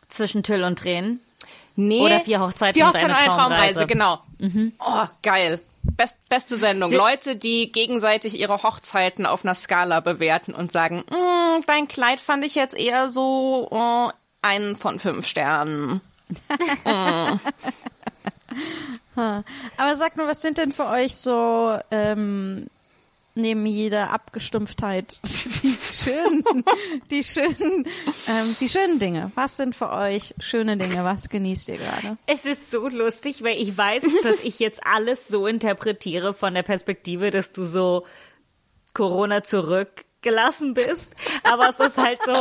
zwischen 0.10 0.44
Tüll 0.44 0.64
und 0.64 0.80
Tränen. 0.80 1.22
Nee. 1.76 2.02
Oder 2.02 2.20
vier 2.20 2.42
Hochzeiten 2.42 2.74
vier 2.74 2.88
Hochzeiten 2.88 3.12
und 3.12 3.16
eine 3.16 3.30
Traumreise. 3.30 3.86
Traumreise. 3.86 3.88
genau. 3.88 4.20
Oh, 4.80 5.06
geil. 5.24 5.62
Best, 5.84 6.18
beste 6.28 6.58
Sendung. 6.58 6.92
Leute, 6.92 7.38
die 7.38 7.72
gegenseitig 7.72 8.38
ihre 8.38 8.62
Hochzeiten 8.64 9.26
auf 9.26 9.46
einer 9.46 9.56
Skala 9.56 10.02
bewerten 10.02 10.54
und 10.54 10.74
sagen, 10.74 11.06
"Mm, 11.10 11.62
dein 11.66 11.88
Kleid 11.88 12.20
fand 12.20 12.44
ich 12.44 12.56
jetzt 12.56 12.78
eher 12.78 13.10
so 13.12 13.68
oh, 13.72 14.10
einen 14.42 14.76
von 14.76 15.00
fünf 15.00 15.26
Sternen. 15.26 16.02
Aber 19.16 19.96
sag 19.96 20.18
nur, 20.18 20.28
was 20.28 20.42
sind 20.42 20.58
denn 20.58 20.72
für 20.72 20.88
euch 20.88 21.16
so 21.16 21.78
ähm, 21.92 22.68
neben 23.36 23.66
jeder 23.66 24.12
Abgestumpftheit 24.12 25.20
die 25.24 25.78
schönen, 25.80 26.44
die 27.12 27.24
schönen, 27.24 27.86
ähm, 28.28 28.56
die 28.60 28.70
schönen 28.70 29.00
Dinge? 29.00 29.32
Was 29.36 29.58
sind 29.58 29.76
für 29.76 29.92
euch 29.92 30.36
schöne 30.40 30.78
Dinge? 30.78 31.04
Was 31.04 31.30
genießt 31.30 31.70
ihr 31.70 31.78
gerade? 31.78 32.18
Es 32.28 32.46
ist 32.46 32.72
so 32.72 32.88
lustig, 32.88 33.44
weil 33.44 33.60
ich 33.60 33.78
weiß, 33.78 34.04
dass 34.24 34.44
ich 34.44 34.60
jetzt 34.60 34.86
alles 34.86 35.28
so 35.28 35.48
interpretiere 35.48 36.34
von 36.34 36.54
der 36.54 36.64
Perspektive, 36.64 37.32
dass 37.32 37.52
du 37.52 37.64
so 37.64 38.06
Corona 38.94 39.44
zurückgelassen 40.22 40.74
bist. 40.74 41.16
Aber 41.44 41.70
es 41.70 41.80
ist 41.88 41.98
halt 41.98 42.20
so, 42.24 42.34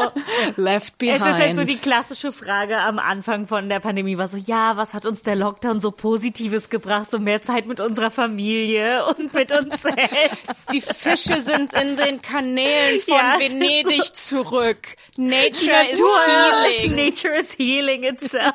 Left 0.57 0.95
es 1.03 1.15
ist 1.15 1.21
halt 1.21 1.51
so 1.51 1.57
behind. 1.57 1.71
die 1.71 1.79
klassische 1.79 2.33
Frage 2.33 2.79
am 2.79 2.99
Anfang 2.99 3.47
von 3.47 3.69
der 3.69 3.81
Pandemie 3.81 4.19
war 4.19 4.29
so, 4.29 4.37
ja, 4.37 4.77
was 4.77 4.95
hat 4.95 5.07
uns 5.07 5.23
der 5.23 5.37
Lockdown 5.37 5.81
so 5.81 5.91
Positives 5.91 6.71
gebracht? 6.71 7.11
So 7.11 7.19
mehr 7.19 7.43
Zeit 7.43 7.67
mit 7.67 7.81
unserer 7.81 8.11
Familie 8.11 9.05
und 9.19 9.33
mit 9.35 9.53
uns 9.53 9.83
selbst. 9.83 10.73
Die 10.73 10.81
Fische 10.81 11.41
sind 11.41 11.75
in 11.75 11.97
den 11.97 12.21
Kanälen 12.23 13.01
von 13.01 13.17
Ja, 13.17 13.39
Venedig 13.39 14.15
zurück. 14.15 14.97
Nature 15.17 15.85
is 15.93 16.01
healing. 16.01 16.95
Nature 16.97 17.37
is 17.37 17.57
healing 17.57 18.05
itself. 18.05 18.55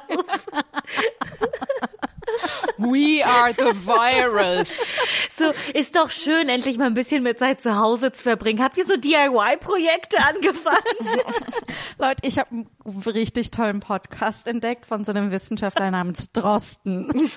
We 2.77 3.23
are 3.25 3.53
the 3.53 3.73
virus. 3.85 4.99
So, 5.35 5.51
ist 5.73 5.95
doch 5.95 6.09
schön, 6.09 6.49
endlich 6.49 6.77
mal 6.77 6.85
ein 6.87 6.93
bisschen 6.93 7.23
mehr 7.23 7.35
Zeit 7.35 7.61
zu 7.61 7.77
Hause 7.77 8.11
zu 8.11 8.23
verbringen. 8.23 8.61
Habt 8.63 8.77
ihr 8.77 8.85
so 8.85 8.95
DIY-Projekte 8.97 10.17
angefangen? 10.19 10.77
Leute, 11.97 12.27
ich 12.27 12.39
habe 12.39 12.49
einen 12.51 12.67
richtig 13.05 13.51
tollen 13.51 13.79
Podcast 13.79 14.47
entdeckt 14.47 14.85
von 14.85 15.05
so 15.05 15.11
einem 15.11 15.31
Wissenschaftler 15.31 15.91
namens 15.91 16.31
Drosten. 16.31 17.11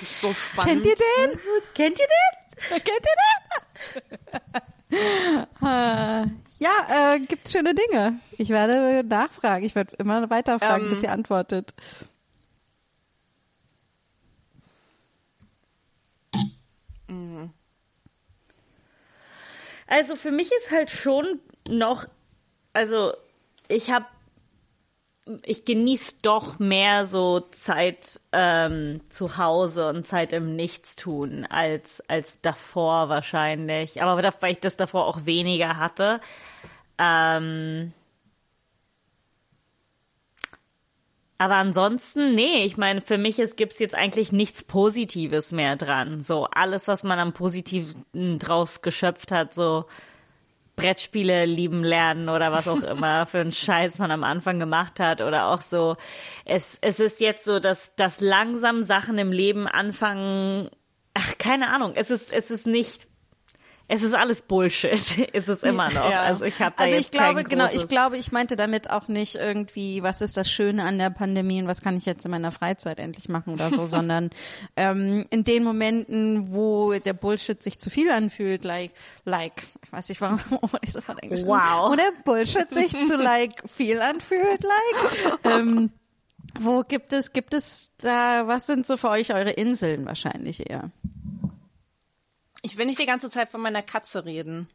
So 0.00 0.32
spannend. 0.34 0.84
Kennt 0.84 0.86
ihr 0.86 0.94
den? 0.94 1.38
Kennt 1.74 2.00
ihr 2.00 2.06
den? 2.06 2.82
Kennt 2.82 2.88
ihr 2.88 3.02
den? 4.90 4.98
Äh, 5.62 6.26
ja, 6.58 7.14
äh, 7.14 7.20
gibt's 7.20 7.52
schöne 7.52 7.74
Dinge. 7.74 8.18
Ich 8.36 8.48
werde 8.50 9.04
nachfragen. 9.04 9.64
Ich 9.64 9.74
werde 9.74 9.94
immer 9.98 10.28
weiter 10.30 10.58
fragen, 10.58 10.84
Ähm, 10.84 10.90
bis 10.90 11.02
ihr 11.02 11.12
antwortet. 11.12 11.74
Also 19.86 20.14
für 20.14 20.30
mich 20.30 20.50
ist 20.52 20.70
halt 20.70 20.90
schon 20.90 21.40
noch, 21.68 22.06
also 22.72 23.12
ich 23.68 23.90
habe, 23.90 24.06
ich 25.44 25.64
genieße 25.64 26.16
doch 26.22 26.58
mehr 26.58 27.04
so 27.04 27.40
Zeit 27.40 28.20
ähm, 28.32 29.00
zu 29.10 29.36
Hause 29.36 29.88
und 29.88 30.06
Zeit 30.06 30.32
im 30.32 30.56
Nichtstun 30.56 31.44
als 31.46 32.02
als 32.08 32.40
davor 32.40 33.08
wahrscheinlich. 33.08 34.02
Aber 34.02 34.22
weil 34.40 34.52
ich 34.52 34.60
das 34.60 34.76
davor 34.76 35.06
auch 35.06 35.26
weniger 35.26 35.76
hatte. 35.76 36.20
Ähm, 36.98 37.92
aber 41.40 41.54
ansonsten, 41.54 42.34
nee, 42.34 42.64
ich 42.64 42.76
meine, 42.76 43.00
für 43.00 43.16
mich 43.16 43.38
ist, 43.38 43.56
gibt's 43.56 43.78
jetzt 43.78 43.94
eigentlich 43.94 44.30
nichts 44.30 44.62
Positives 44.62 45.52
mehr 45.52 45.74
dran. 45.74 46.20
So, 46.22 46.44
alles, 46.44 46.86
was 46.86 47.02
man 47.02 47.18
am 47.18 47.32
Positiven 47.32 48.04
draus 48.38 48.82
geschöpft 48.82 49.32
hat, 49.32 49.54
so 49.54 49.86
Brettspiele 50.76 51.46
lieben 51.46 51.82
lernen 51.82 52.28
oder 52.28 52.52
was 52.52 52.68
auch 52.68 52.82
immer 52.90 53.24
für 53.24 53.38
einen 53.38 53.52
Scheiß 53.52 53.98
man 53.98 54.10
am 54.10 54.22
Anfang 54.22 54.58
gemacht 54.58 55.00
hat 55.00 55.22
oder 55.22 55.46
auch 55.46 55.62
so. 55.62 55.96
Es, 56.44 56.76
es 56.82 57.00
ist 57.00 57.20
jetzt 57.20 57.44
so, 57.44 57.58
dass, 57.58 57.94
dass 57.96 58.20
langsam 58.20 58.82
Sachen 58.82 59.16
im 59.16 59.32
Leben 59.32 59.66
anfangen, 59.66 60.68
ach, 61.14 61.38
keine 61.38 61.70
Ahnung, 61.70 61.92
es 61.94 62.10
ist, 62.10 62.30
es 62.34 62.50
ist 62.50 62.66
nicht, 62.66 63.08
es 63.92 64.04
ist 64.04 64.14
alles 64.14 64.40
Bullshit, 64.42 65.18
ist 65.32 65.48
es 65.48 65.64
immer 65.64 65.88
noch. 65.90 66.08
Ja. 66.08 66.22
Also 66.22 66.44
ich 66.44 66.62
habe 66.62 66.78
Also 66.78 66.96
ich 66.96 67.10
glaube, 67.10 67.42
genau, 67.42 67.66
ich 67.72 67.88
glaube, 67.88 68.16
ich 68.18 68.30
meinte 68.30 68.54
damit 68.54 68.88
auch 68.90 69.08
nicht 69.08 69.34
irgendwie, 69.34 70.04
was 70.04 70.22
ist 70.22 70.36
das 70.36 70.48
Schöne 70.48 70.84
an 70.84 70.98
der 70.98 71.10
Pandemie 71.10 71.60
und 71.60 71.66
was 71.66 71.80
kann 71.80 71.96
ich 71.96 72.06
jetzt 72.06 72.24
in 72.24 72.30
meiner 72.30 72.52
Freizeit 72.52 73.00
endlich 73.00 73.28
machen 73.28 73.52
oder 73.52 73.68
so, 73.72 73.86
sondern 73.86 74.30
ähm, 74.76 75.26
in 75.30 75.42
den 75.42 75.64
Momenten, 75.64 76.54
wo 76.54 76.92
der 76.92 77.14
Bullshit 77.14 77.60
sich 77.60 77.80
zu 77.80 77.90
viel 77.90 78.12
anfühlt, 78.12 78.62
like, 78.64 78.92
like, 79.24 79.60
ich 79.84 79.92
weiß 79.92 80.08
nicht, 80.10 80.20
warum 80.20 80.38
ich 80.82 80.92
so 80.92 81.00
von 81.00 81.18
Englisch 81.18 81.42
Wow. 81.44 81.90
wo 81.90 81.96
der 81.96 82.12
Bullshit 82.24 82.70
sich 82.70 82.92
zu 82.92 83.16
like 83.20 83.68
viel 83.68 84.00
anfühlt, 84.00 84.62
like, 84.62 85.38
ähm, 85.42 85.90
wo 86.60 86.82
gibt 86.82 87.12
es, 87.12 87.32
gibt 87.32 87.54
es 87.54 87.90
da, 87.98 88.46
was 88.46 88.66
sind 88.66 88.86
so 88.86 88.96
für 88.96 89.10
euch 89.10 89.34
eure 89.34 89.50
Inseln 89.50 90.06
wahrscheinlich 90.06 90.70
eher? 90.70 90.90
Ich 92.62 92.76
will 92.76 92.86
nicht 92.86 92.98
die 92.98 93.06
ganze 93.06 93.30
Zeit 93.30 93.50
von 93.50 93.60
meiner 93.60 93.82
Katze 93.82 94.24
reden. 94.24 94.68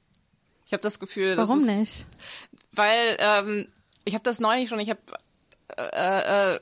Ich 0.66 0.74
habe 0.74 0.82
das 0.82 1.00
Gefühl, 1.00 1.38
Warum 1.38 1.66
das 1.66 1.76
ist, 1.76 1.80
nicht? 1.80 2.08
Weil 2.72 3.18
ähm, 3.20 3.68
ich 4.04 4.14
habe 4.14 4.24
das 4.24 4.40
neulich 4.40 4.70
schon. 4.70 4.80
Ich 4.80 4.90
habe 4.90 5.00
äh, 5.78 6.54
äh, 6.56 6.60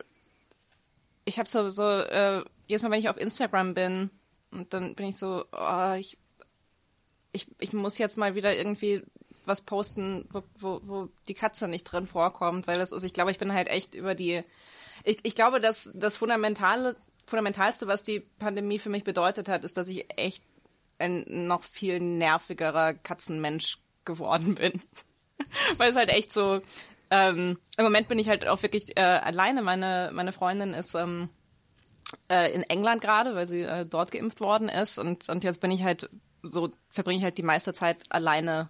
ich 1.26 1.40
habe 1.40 1.48
so 1.48 1.70
so 1.70 1.84
äh, 1.84 2.44
jedes 2.68 2.82
Mal, 2.82 2.92
wenn 2.92 3.00
ich 3.00 3.10
auf 3.10 3.18
Instagram 3.18 3.74
bin 3.74 4.10
und 4.52 4.74
dann 4.74 4.96
bin 4.96 5.08
ich 5.08 5.18
so, 5.18 5.46
oh, 5.52 5.94
ich 5.94 6.18
ich 7.32 7.48
ich 7.60 7.74
muss 7.74 7.98
jetzt 7.98 8.18
mal 8.18 8.36
wieder 8.36 8.56
irgendwie 8.56 9.04
was 9.46 9.62
posten, 9.62 10.26
wo, 10.32 10.44
wo, 10.58 10.82
wo 10.84 11.10
die 11.28 11.34
Katze 11.34 11.68
nicht 11.68 11.84
drin 11.84 12.08
vorkommt, 12.08 12.68
weil 12.68 12.78
das 12.78 12.92
ist, 12.92 13.04
ich 13.04 13.14
glaube, 13.14 13.32
ich 13.32 13.38
bin 13.38 13.54
halt 13.54 13.68
echt 13.68 13.96
über 13.96 14.16
die, 14.16 14.44
ich, 15.04 15.20
ich 15.24 15.36
glaube, 15.36 15.60
dass 15.60 15.92
das 15.94 16.16
fundamentale, 16.16 16.96
fundamentalste, 17.26 17.88
was 17.88 18.04
die 18.04 18.22
Pandemie 18.22 18.80
für 18.80 18.90
mich 18.90 19.04
bedeutet 19.04 19.50
hat, 19.50 19.64
ist, 19.66 19.78
dass 19.78 19.90
ich 19.90 20.06
echt 20.18 20.44
ein 21.04 21.48
noch 21.48 21.64
viel 21.64 22.00
nervigerer 22.00 22.94
Katzenmensch 22.94 23.80
geworden 24.06 24.56
bin. 24.56 24.82
Weil 25.78 25.90
es 25.90 25.96
halt 25.96 26.10
echt 26.10 26.32
so, 26.32 26.62
ähm, 27.12 27.58
im 27.78 27.84
Moment 27.84 28.08
bin 28.08 28.20
ich 28.20 28.30
halt 28.30 28.48
auch 28.48 28.64
wirklich 28.64 28.98
äh, 28.98 29.02
alleine. 29.02 29.62
Meine, 29.62 30.12
meine 30.14 30.32
Freundin 30.32 30.74
ist 30.74 30.96
ähm, 30.96 31.30
äh, 32.30 32.54
in 32.54 32.64
England 32.64 33.02
gerade, 33.02 33.36
weil 33.36 33.48
sie 33.48 33.62
äh, 33.62 33.86
dort 33.86 34.12
geimpft 34.12 34.40
worden 34.40 34.70
ist 34.70 34.98
und, 35.00 35.30
und 35.30 35.44
jetzt 35.44 35.62
bin 35.62 35.72
ich 35.72 35.84
halt 35.84 36.10
so, 36.44 36.72
verbringe 36.90 37.20
ich 37.20 37.24
halt 37.24 37.38
die 37.38 37.44
meiste 37.44 37.74
Zeit 37.74 38.04
alleine 38.10 38.70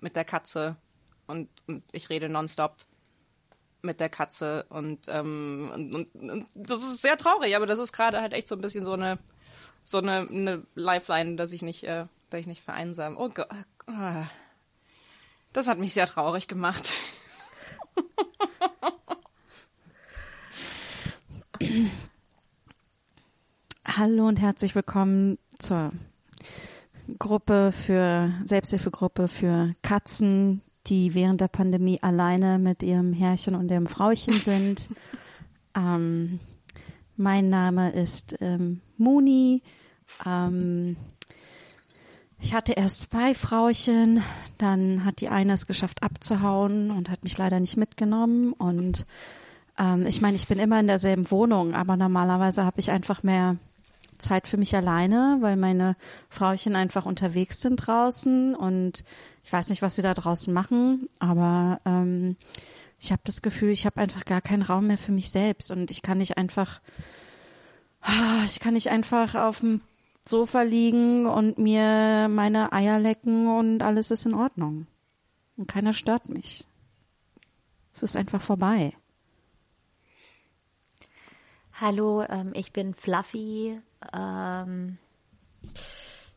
mit 0.00 0.16
der 0.16 0.24
Katze 0.24 0.76
und, 1.26 1.48
und 1.66 1.84
ich 1.92 2.10
rede 2.10 2.28
nonstop 2.28 2.76
mit 3.82 4.00
der 4.00 4.08
Katze 4.08 4.66
und, 4.68 5.08
ähm, 5.08 5.70
und, 5.74 5.94
und, 5.94 6.30
und 6.30 6.48
das 6.54 6.82
ist 6.82 7.02
sehr 7.02 7.16
traurig, 7.16 7.54
aber 7.56 7.66
das 7.66 7.78
ist 7.78 7.92
gerade 7.92 8.20
halt 8.20 8.32
echt 8.32 8.48
so 8.48 8.54
ein 8.54 8.60
bisschen 8.60 8.84
so 8.84 8.92
eine 8.92 9.18
so 9.84 9.98
eine, 9.98 10.26
eine 10.28 10.66
Lifeline, 10.74 11.36
dass 11.36 11.52
ich 11.52 11.62
nicht, 11.62 11.84
äh, 11.84 12.06
dass 12.30 12.40
ich 12.40 12.46
nicht 12.46 12.62
vereinsam. 12.62 13.16
Oh 13.16 13.28
Gott, 13.28 13.48
ah. 13.86 14.24
das 15.52 15.68
hat 15.68 15.78
mich 15.78 15.92
sehr 15.92 16.06
traurig 16.06 16.48
gemacht. 16.48 16.96
Hallo 23.84 24.26
und 24.26 24.40
herzlich 24.40 24.74
willkommen 24.74 25.38
zur 25.58 25.92
Gruppe 27.18 27.70
für 27.70 28.32
Selbsthilfegruppe 28.44 29.28
für 29.28 29.74
Katzen, 29.82 30.62
die 30.86 31.14
während 31.14 31.42
der 31.42 31.48
Pandemie 31.48 32.02
alleine 32.02 32.58
mit 32.58 32.82
ihrem 32.82 33.12
Herrchen 33.12 33.54
und 33.54 33.70
ihrem 33.70 33.86
Frauchen 33.86 34.32
sind. 34.32 34.88
ähm, 35.76 36.40
mein 37.16 37.50
Name 37.50 37.92
ist 37.92 38.36
ähm, 38.40 38.80
Muni. 38.96 39.62
Ähm, 40.26 40.96
ich 42.40 42.54
hatte 42.54 42.72
erst 42.72 43.10
zwei 43.10 43.34
Frauchen, 43.34 44.22
dann 44.58 45.04
hat 45.04 45.20
die 45.20 45.28
eine 45.28 45.54
es 45.54 45.66
geschafft 45.66 46.02
abzuhauen 46.02 46.90
und 46.90 47.08
hat 47.10 47.24
mich 47.24 47.38
leider 47.38 47.58
nicht 47.60 47.76
mitgenommen. 47.76 48.52
Und 48.52 49.06
ähm, 49.78 50.06
ich 50.06 50.20
meine, 50.20 50.36
ich 50.36 50.46
bin 50.46 50.58
immer 50.58 50.80
in 50.80 50.86
derselben 50.86 51.30
Wohnung, 51.30 51.74
aber 51.74 51.96
normalerweise 51.96 52.64
habe 52.64 52.80
ich 52.80 52.90
einfach 52.90 53.22
mehr 53.22 53.56
Zeit 54.18 54.46
für 54.46 54.56
mich 54.56 54.76
alleine, 54.76 55.38
weil 55.40 55.56
meine 55.56 55.96
Frauchen 56.28 56.76
einfach 56.76 57.06
unterwegs 57.06 57.60
sind 57.60 57.76
draußen 57.76 58.54
und 58.54 59.04
ich 59.42 59.52
weiß 59.52 59.68
nicht, 59.68 59.82
was 59.82 59.96
sie 59.96 60.02
da 60.02 60.14
draußen 60.14 60.52
machen, 60.54 61.08
aber 61.18 61.80
ähm, 61.84 62.36
ich 62.98 63.12
habe 63.12 63.22
das 63.24 63.42
Gefühl, 63.42 63.70
ich 63.70 63.86
habe 63.86 64.00
einfach 64.00 64.24
gar 64.24 64.40
keinen 64.40 64.62
Raum 64.62 64.86
mehr 64.86 64.98
für 64.98 65.12
mich 65.12 65.30
selbst 65.30 65.70
und 65.70 65.90
ich 65.90 66.02
kann 66.02 66.18
nicht 66.18 66.38
einfach, 66.38 66.80
ah, 68.00 68.42
ich 68.44 68.60
kann 68.60 68.74
nicht 68.74 68.90
einfach 68.90 69.34
auf 69.34 69.60
dem 69.60 69.80
Sofa 70.24 70.62
liegen 70.62 71.26
und 71.26 71.58
mir 71.58 72.28
meine 72.28 72.72
Eier 72.72 72.98
lecken 72.98 73.46
und 73.46 73.82
alles 73.82 74.10
ist 74.10 74.24
in 74.24 74.34
Ordnung. 74.34 74.86
Und 75.56 75.68
keiner 75.68 75.92
stört 75.92 76.28
mich. 76.28 76.64
Es 77.92 78.02
ist 78.02 78.16
einfach 78.16 78.40
vorbei. 78.40 78.94
Hallo, 81.80 82.22
ähm, 82.22 82.52
ich 82.54 82.72
bin 82.72 82.94
Fluffy. 82.94 83.80
Ähm, 84.12 84.98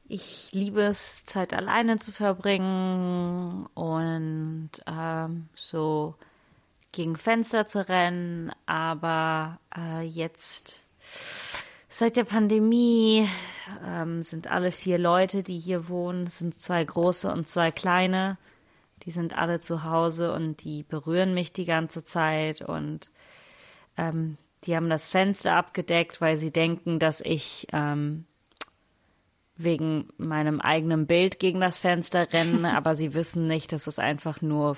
ich 0.08 0.52
liebe 0.54 0.82
es, 0.82 1.26
Zeit 1.26 1.54
alleine 1.54 1.98
zu 1.98 2.12
verbringen 2.12 3.66
und 3.74 4.72
ähm, 4.86 5.50
so 5.56 6.16
gegen 6.98 7.16
Fenster 7.16 7.68
zu 7.68 7.88
rennen. 7.88 8.52
Aber 8.66 9.60
äh, 9.78 10.02
jetzt 10.02 10.82
seit 11.88 12.18
der 12.18 12.24
Pandemie 12.24 13.30
ähm, 13.86 14.24
sind 14.24 14.50
alle 14.50 14.72
vier 14.72 14.98
Leute, 14.98 15.44
die 15.44 15.60
hier 15.60 15.90
wohnen, 15.90 16.26
sind 16.26 16.60
zwei 16.60 16.84
große 16.84 17.32
und 17.32 17.48
zwei 17.48 17.70
kleine. 17.72 18.38
Die 19.04 19.12
sind 19.12 19.38
alle 19.38 19.60
zu 19.60 19.84
Hause 19.84 20.34
und 20.34 20.64
die 20.64 20.82
berühren 20.84 21.36
mich 21.36 21.54
die 21.54 21.66
ganze 21.66 22.04
Zeit 22.04 22.64
und 22.64 23.12
ähm, 23.96 24.38
die 24.64 24.76
haben 24.76 24.90
das 24.90 25.08
Fenster 25.08 25.56
abgedeckt, 25.56 26.20
weil 26.20 26.38
sie 26.38 26.52
denken, 26.52 26.98
dass 26.98 27.22
ich 27.22 27.68
ähm, 27.74 28.26
wegen 29.56 30.10
meinem 30.18 30.60
eigenen 30.62 31.06
Bild 31.06 31.40
gegen 31.40 31.62
das 31.62 31.78
Fenster 31.78 32.34
renne, 32.34 32.74
aber 32.76 32.96
sie 32.96 33.14
wissen 33.14 33.46
nicht, 33.46 33.72
dass 33.72 33.86
es 33.86 34.00
einfach 34.00 34.42
nur, 34.42 34.76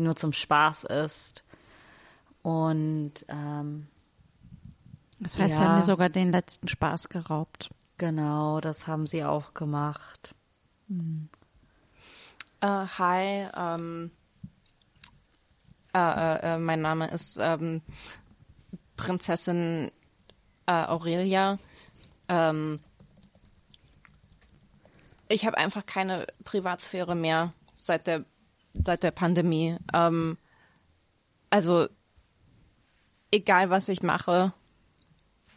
nur 0.00 0.16
zum 0.16 0.32
Spaß 0.32 0.84
ist. 0.84 1.42
Und 2.42 3.12
ähm, 3.28 3.86
Das 5.20 5.38
heißt, 5.38 5.56
sie 5.56 5.62
Ja. 5.62 5.68
haben 5.68 5.76
dir 5.76 5.82
sogar 5.82 6.08
den 6.08 6.32
letzten 6.32 6.68
Spaß 6.68 7.08
geraubt. 7.08 7.70
genau, 7.98 8.60
das 8.62 8.86
haben 8.86 9.06
sie 9.06 9.24
auch 9.24 9.52
gemacht. 9.52 10.34
Äh, 12.60 12.66
hi, 12.66 13.46
ähm, 13.56 14.10
äh, 15.94 15.98
äh, 15.98 16.54
äh, 16.54 16.58
mein 16.58 16.80
Name 16.80 17.10
ist 17.10 17.38
ähm, 17.40 17.82
Prinzessin 18.96 19.90
äh, 20.66 20.72
Aurelia. 20.72 21.58
Ähm, 22.28 22.80
ich 25.28 25.46
habe 25.46 25.58
einfach 25.58 25.84
keine 25.86 26.26
Privatsphäre 26.44 27.14
mehr 27.14 27.52
seit 27.74 28.06
der 28.06 28.24
seit 28.74 29.02
der 29.02 29.10
Pandemie. 29.10 29.76
Ähm, 29.92 30.36
also 31.50 31.88
egal 33.30 33.70
was 33.70 33.88
ich 33.88 34.02
mache, 34.02 34.52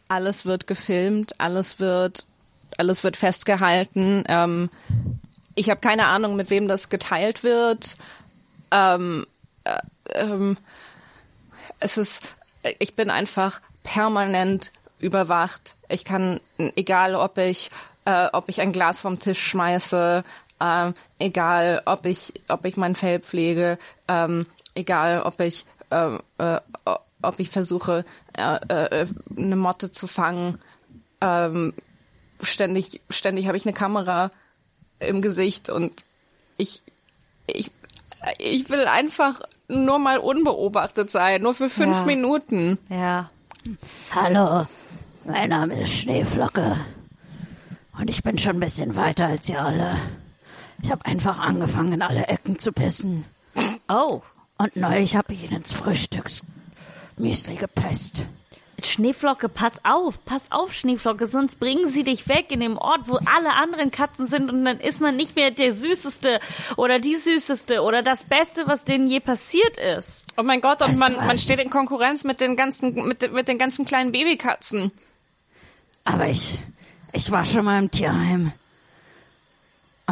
alles 0.08 0.44
wird 0.44 0.66
gefilmt, 0.66 1.40
alles 1.40 1.80
wird 1.80 2.26
alles 2.78 3.04
wird 3.04 3.16
festgehalten. 3.16 4.24
Ähm, 4.28 4.70
ich 5.54 5.70
habe 5.70 5.80
keine 5.80 6.06
Ahnung, 6.06 6.36
mit 6.36 6.50
wem 6.50 6.68
das 6.68 6.88
geteilt 6.88 7.44
wird. 7.44 7.96
Ähm, 8.70 9.26
äh, 9.64 9.78
ähm, 10.10 10.56
es 11.80 11.96
ist, 11.96 12.34
ich 12.78 12.94
bin 12.94 13.10
einfach 13.10 13.60
permanent 13.82 14.72
überwacht. 14.98 15.76
Ich 15.88 16.04
kann, 16.04 16.40
egal 16.58 17.14
ob 17.14 17.38
ich, 17.38 17.70
äh, 18.04 18.26
ob 18.32 18.48
ich 18.48 18.60
ein 18.60 18.72
Glas 18.72 18.98
vom 18.98 19.18
Tisch 19.18 19.40
schmeiße, 19.40 20.24
ähm, 20.60 20.94
egal 21.18 21.82
ob 21.84 22.06
ich, 22.06 22.32
ob 22.48 22.64
ich 22.64 22.76
mein 22.76 22.94
Fell 22.96 23.20
pflege, 23.20 23.78
ähm, 24.08 24.46
egal 24.74 25.22
ob 25.22 25.40
ich, 25.40 25.66
ähm, 25.90 26.20
äh, 26.38 26.58
ob 27.22 27.38
ich 27.38 27.50
versuche, 27.50 28.04
äh, 28.36 28.56
äh, 28.68 29.06
eine 29.36 29.56
Motte 29.56 29.90
zu 29.92 30.06
fangen. 30.06 30.58
Ähm, 31.20 31.74
ständig, 32.42 33.00
ständig 33.10 33.46
habe 33.46 33.56
ich 33.56 33.64
eine 33.66 33.74
Kamera 33.74 34.30
im 35.00 35.22
Gesicht 35.22 35.70
und 35.70 36.04
ich, 36.56 36.82
ich, 37.46 37.70
ich 38.38 38.70
will 38.70 38.86
einfach 38.86 39.40
nur 39.68 39.98
mal 39.98 40.18
unbeobachtet 40.18 41.10
sein, 41.10 41.42
nur 41.42 41.54
für 41.54 41.70
fünf 41.70 41.98
Ja. 41.98 42.04
Minuten. 42.04 42.78
Ja. 42.90 43.30
Hallo, 44.14 44.66
mein 45.24 45.48
Name 45.48 45.74
ist 45.80 45.92
Schneeflocke. 45.92 46.76
Und 47.98 48.10
ich 48.10 48.22
bin 48.22 48.36
schon 48.38 48.56
ein 48.56 48.60
bisschen 48.60 48.96
weiter 48.96 49.26
als 49.26 49.48
ihr 49.48 49.62
alle. 49.62 49.96
Ich 50.84 50.92
habe 50.92 51.06
einfach 51.06 51.38
angefangen, 51.38 51.94
in 51.94 52.02
alle 52.02 52.28
Ecken 52.28 52.58
zu 52.58 52.70
pissen. 52.70 53.24
Oh, 53.88 54.20
Und 54.58 54.76
neulich 54.76 55.16
habe 55.16 55.32
ich 55.32 55.44
ihn 55.44 55.56
ins 55.56 55.72
Frühstücksmüsli 55.72 57.54
gepisst. 57.56 58.26
Schneeflocke, 58.82 59.48
pass 59.48 59.72
auf, 59.82 60.22
pass 60.26 60.52
auf, 60.52 60.74
Schneeflocke, 60.74 61.26
sonst 61.26 61.58
bringen 61.58 61.88
sie 61.88 62.04
dich 62.04 62.28
weg 62.28 62.50
in 62.50 62.60
dem 62.60 62.76
Ort, 62.76 63.08
wo 63.08 63.14
alle 63.14 63.54
anderen 63.54 63.92
Katzen 63.92 64.26
sind 64.26 64.50
und 64.50 64.66
dann 64.66 64.78
ist 64.78 65.00
man 65.00 65.16
nicht 65.16 65.36
mehr 65.36 65.50
der 65.50 65.72
Süßeste 65.72 66.38
oder 66.76 66.98
die 66.98 67.16
Süßeste 67.16 67.80
oder 67.80 68.02
das 68.02 68.24
Beste, 68.24 68.66
was 68.66 68.84
denen 68.84 69.08
je 69.08 69.20
passiert 69.20 69.78
ist. 69.78 70.34
Oh 70.36 70.42
mein 70.42 70.60
Gott, 70.60 70.82
und 70.82 70.88
Weißt 70.88 70.98
man, 70.98 71.26
man 71.26 71.38
steht 71.38 71.60
in 71.60 71.70
Konkurrenz 71.70 72.24
mit 72.24 72.40
den 72.40 72.56
ganzen, 72.56 72.92
mit, 73.06 73.32
mit 73.32 73.48
den 73.48 73.56
ganzen 73.56 73.86
kleinen 73.86 74.12
Babykatzen. 74.12 74.92
Aber 76.04 76.26
ich, 76.26 76.58
ich 77.14 77.30
war 77.30 77.46
schon 77.46 77.64
mal 77.64 77.78
im 77.78 77.90
Tierheim. 77.90 78.52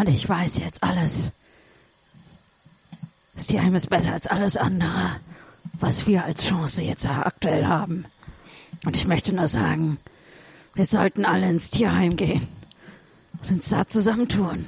Und 0.03 0.09
ich 0.09 0.29
weiß 0.29 0.59
jetzt 0.59 0.83
alles. 0.83 1.33
Das 3.35 3.47
Tierheim 3.47 3.77
ist 3.77 3.89
besser 3.89 4.15
als 4.15 4.27
alles 4.27 4.57
andere, 4.57 5.21
was 5.79 6.09
wir 6.09 6.25
als 6.25 6.45
Chance 6.45 6.83
jetzt 6.83 7.09
aktuell 7.09 7.69
haben. 7.69 8.07
Und 8.85 8.97
ich 8.97 9.07
möchte 9.07 9.33
nur 9.33 9.47
sagen, 9.47 9.99
wir 10.75 10.87
sollten 10.87 11.25
alle 11.25 11.49
ins 11.49 11.71
Tierheim 11.71 12.17
gehen 12.17 12.49
und 13.43 13.53
uns 13.53 13.69
da 13.69 13.87
zusammentun. 13.87 14.67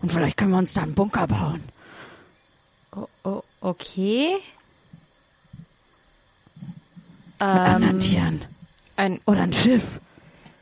Und 0.00 0.10
vielleicht 0.10 0.38
können 0.38 0.52
wir 0.52 0.58
uns 0.58 0.72
da 0.72 0.84
einen 0.84 0.94
Bunker 0.94 1.26
bauen. 1.26 1.62
Oh, 2.92 3.08
oh, 3.24 3.42
okay. 3.60 4.36
Mit 7.32 7.42
anderen 7.42 8.00
Tieren. 8.00 8.42
Ein, 8.96 9.20
Oder 9.26 9.42
ein 9.42 9.52
Schiff. 9.52 10.00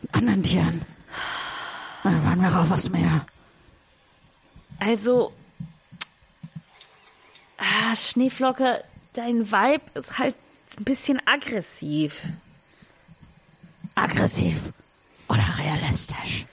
Mit 0.02 0.14
anderen 0.16 0.42
Tieren. 0.42 0.82
Dann 2.02 2.24
waren 2.24 2.42
wir 2.42 2.60
auf 2.60 2.70
was 2.70 2.90
mehr. 2.90 3.24
Also, 4.84 5.32
ah, 7.56 7.96
Schneeflocke, 7.96 8.84
dein 9.14 9.50
Vibe 9.50 9.82
ist 9.94 10.18
halt 10.18 10.34
ein 10.78 10.84
bisschen 10.84 11.22
aggressiv. 11.26 12.20
Aggressiv. 13.94 14.72
Oder 15.28 15.46
realistisch. 15.58 16.44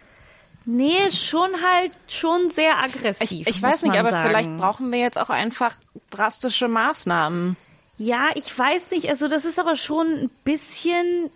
Nee, 0.63 1.11
schon 1.11 1.49
halt, 1.61 1.91
schon 2.07 2.49
sehr 2.51 2.77
aggressiv. 2.81 3.31
ich, 3.31 3.47
ich 3.47 3.61
muss 3.61 3.63
weiß 3.63 3.81
nicht, 3.81 3.95
man 3.95 3.99
aber 3.99 4.11
sagen. 4.11 4.29
vielleicht 4.29 4.57
brauchen 4.57 4.91
wir 4.91 4.99
jetzt 4.99 5.17
auch 5.17 5.29
einfach 5.29 5.75
drastische 6.09 6.69
Maßnahmen. 6.69 7.57
Ja, 7.97 8.29
ich 8.35 8.57
weiß 8.57 8.91
nicht, 8.91 9.09
also 9.09 9.27
das 9.27 9.43
ist 9.43 9.59
aber 9.59 9.75
schon 9.75 10.07
ein 10.07 10.29
bisschen. 10.45 11.29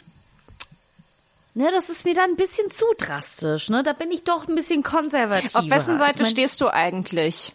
Ne, 1.57 1.71
das 1.71 1.89
ist 1.89 2.03
mir 2.03 2.13
dann 2.13 2.31
ein 2.31 2.35
bisschen 2.35 2.69
zu 2.69 2.83
drastisch, 2.97 3.69
ne? 3.69 3.81
Da 3.81 3.93
bin 3.93 4.11
ich 4.11 4.25
doch 4.25 4.45
ein 4.47 4.55
bisschen 4.55 4.83
konservativ. 4.83 5.55
Auf 5.55 5.69
wessen 5.69 5.97
Seite 5.97 6.15
ich 6.17 6.21
mein, 6.23 6.31
stehst 6.31 6.59
du 6.59 6.67
eigentlich? 6.67 7.53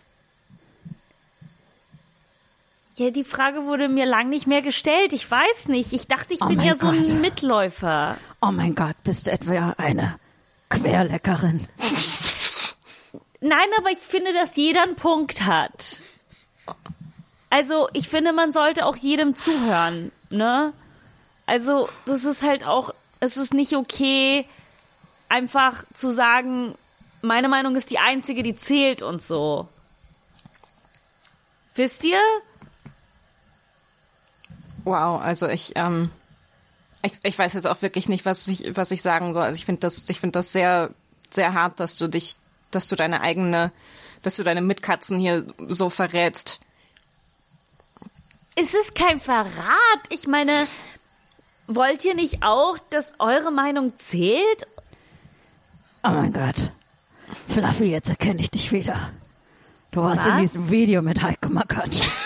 Ja, 2.97 3.11
die 3.11 3.25
Frage 3.25 3.67
wurde 3.67 3.89
mir 3.89 4.07
lang 4.07 4.31
nicht 4.31 4.47
mehr 4.47 4.63
gestellt. 4.63 5.13
Ich 5.13 5.31
weiß 5.31 5.69
nicht. 5.69 5.93
Ich 5.93 6.07
dachte, 6.07 6.33
ich 6.35 6.41
Oh 6.43 6.47
bin 6.47 6.61
ja 6.63 6.75
so 6.79 6.87
Gott. 6.87 6.97
ein 6.97 7.21
Mitläufer. 7.21 8.17
Oh 8.41 8.51
mein 8.51 8.75
Gott, 8.75 8.97
bist 9.05 9.27
du 9.27 9.33
etwa 9.33 9.75
eine 9.77 10.19
Querleckerin? 10.71 11.67
Nein, 13.41 13.69
aber 13.79 13.91
ich 13.91 13.99
finde, 13.99 14.33
dass 14.33 14.57
jeder 14.57 14.83
einen 14.83 14.97
Punkt 14.97 15.43
hat. 15.43 16.01
Also, 17.51 17.89
ich 17.93 18.09
finde, 18.09 18.33
man 18.33 18.53
sollte 18.53 18.87
auch 18.87 18.97
jedem 18.97 19.35
zuhören, 19.35 20.13
ne? 20.31 20.73
Also, 21.47 21.89
das 22.07 22.25
ist 22.25 22.43
halt 22.43 22.65
auch, 22.65 22.93
es 23.21 23.37
ist 23.37 23.55
nicht 23.55 23.75
okay, 23.75 24.47
einfach 25.29 25.85
zu 25.95 26.11
sagen, 26.11 26.75
meine 27.23 27.49
Meinung 27.49 27.77
ist 27.77 27.91
die 27.91 27.99
einzige, 27.99 28.43
die 28.43 28.57
zählt 28.57 29.03
und 29.03 29.23
so. 29.23 29.69
Wisst 31.75 32.05
ihr? 32.05 32.21
Wow, 34.85 35.21
also 35.21 35.47
ich, 35.47 35.73
ähm, 35.77 36.11
ich, 37.03 37.13
ich 37.23 37.39
weiß 37.39 37.53
jetzt 37.53 37.67
auch 37.67 37.83
wirklich 37.83 38.09
nicht, 38.09 38.25
was 38.25 38.49
ich, 38.49 38.77
was 38.77 38.91
ich 38.91 39.03
sagen 39.03 39.35
soll. 39.35 39.43
Also 39.43 39.55
ich 39.55 39.67
finde 39.67 39.81
das, 39.81 40.09
ich 40.09 40.21
finde 40.21 40.39
das 40.39 40.53
sehr, 40.53 40.91
sehr 41.31 41.53
hart, 41.53 41.79
dass 41.79 41.97
du 41.97 42.09
dich, 42.09 42.39
dass 42.71 42.89
du 42.89 42.97
deine 42.97 43.21
eigene, 43.21 43.73
dass 44.23 44.37
du 44.37 44.43
deine 44.43 44.63
Mitkatzen 44.63 45.19
hier 45.19 45.47
so 45.69 45.91
verrätst. 45.91 46.61
Es 48.57 48.75
ist 48.75 48.95
kein 48.95 49.21
Verrat. 49.21 50.01
Ich 50.09 50.27
meine, 50.27 50.67
wollt 51.75 52.05
ihr 52.05 52.15
nicht 52.15 52.43
auch, 52.43 52.79
dass 52.91 53.15
eure 53.19 53.51
Meinung 53.51 53.93
zählt? 53.99 54.67
Oh 56.03 56.11
mein 56.11 56.33
Gott. 56.33 56.73
Fluffy, 57.49 57.85
jetzt 57.85 58.09
erkenne 58.09 58.41
ich 58.41 58.51
dich 58.51 58.73
wieder. 58.73 59.11
Du 59.91 60.03
warst 60.03 60.27
in 60.27 60.35
Was? 60.35 60.41
diesem 60.41 60.71
Video 60.71 61.03
mit 61.03 61.23
Heiko 61.23 61.49
Makatsch. 61.49 62.09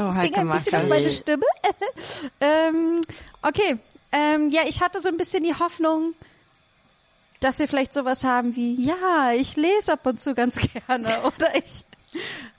Oh, 0.00 0.10
ging 0.20 0.34
ein 0.34 0.48
bisschen 0.48 0.80
auf 0.80 0.88
meine 0.88 1.10
Stimme. 1.10 1.44
ähm, 2.40 3.00
okay, 3.42 3.78
ähm, 4.12 4.48
ja, 4.50 4.62
ich 4.66 4.80
hatte 4.80 5.00
so 5.00 5.08
ein 5.08 5.16
bisschen 5.16 5.42
die 5.42 5.54
Hoffnung, 5.54 6.14
dass 7.40 7.58
wir 7.58 7.68
vielleicht 7.68 7.92
sowas 7.92 8.24
haben 8.24 8.54
wie, 8.54 8.74
ja, 8.80 9.32
ich 9.32 9.56
lese 9.56 9.94
ab 9.94 10.06
und 10.06 10.20
zu 10.20 10.34
ganz 10.34 10.56
gerne 10.86 11.20
oder 11.22 11.54
ich, 11.56 11.84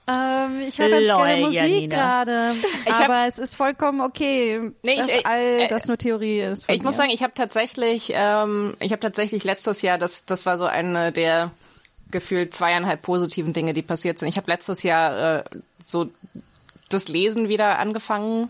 Ähm, 0.07 0.55
ich 0.67 0.79
höre 0.79 0.89
ganz 0.89 1.07
Lol, 1.07 1.17
gerne 1.27 1.41
Musik 1.45 1.89
gerade. 1.91 2.55
hab- 2.87 2.99
Aber 3.01 3.27
es 3.27 3.37
ist 3.39 3.55
vollkommen 3.55 4.01
okay, 4.01 4.71
Nee, 4.83 4.93
ich- 4.93 4.97
dass 4.97 5.07
äh, 5.07 5.21
all 5.23 5.39
äh, 5.61 5.67
das 5.67 5.87
nur 5.87 5.97
Theorie 5.97 6.39
ist. 6.41 6.65
von 6.65 6.75
Ich 6.75 6.81
muss 6.83 6.93
mir. 6.95 6.97
sagen, 7.03 7.09
ich 7.11 7.21
habe 7.23 7.33
tatsächlich, 7.35 8.11
ähm, 8.15 8.75
ich 8.79 8.91
habe 8.91 8.99
tatsächlich 9.01 9.43
letztes 9.43 9.81
Jahr, 9.81 9.97
das, 9.97 10.25
das 10.25 10.45
war 10.45 10.57
so 10.57 10.65
eine 10.65 11.11
der 11.11 11.51
gefühlt 12.11 12.53
zweieinhalb 12.55 13.01
positiven 13.03 13.53
Dinge, 13.53 13.73
die 13.73 13.83
passiert 13.83 14.17
sind. 14.17 14.29
Ich 14.29 14.37
habe 14.37 14.49
letztes 14.49 14.81
Jahr 14.81 15.39
äh, 15.39 15.43
so 15.83 16.09
das 16.89 17.07
Lesen 17.07 17.47
wieder 17.49 17.77
angefangen, 17.77 18.49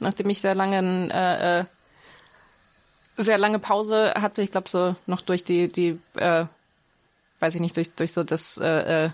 nachdem 0.00 0.28
ich 0.30 0.40
sehr 0.40 0.56
lange 0.56 1.08
äh, 1.12 1.60
äh, 1.60 1.64
sehr 3.16 3.38
lange 3.38 3.58
Pause 3.60 4.12
hatte. 4.20 4.42
Ich 4.42 4.50
glaube 4.50 4.68
so 4.68 4.96
noch 5.06 5.20
durch 5.20 5.44
die 5.44 5.68
die 5.68 5.98
äh, 6.16 6.46
weiß 7.40 7.54
ich 7.54 7.60
nicht 7.60 7.76
durch 7.76 7.94
durch 7.94 8.12
so 8.12 8.24
das 8.24 8.58
äh, 8.58 9.10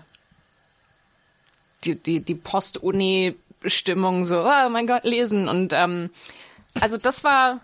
die 1.83 1.95
die 1.95 2.19
die 2.21 2.35
Post-Uni 2.35 3.35
Stimmung 3.65 4.25
so 4.25 4.43
oh 4.43 4.69
mein 4.69 4.87
Gott 4.87 5.03
lesen 5.03 5.47
und 5.47 5.73
ähm, 5.73 6.09
also 6.81 6.97
das 6.97 7.23
war 7.23 7.61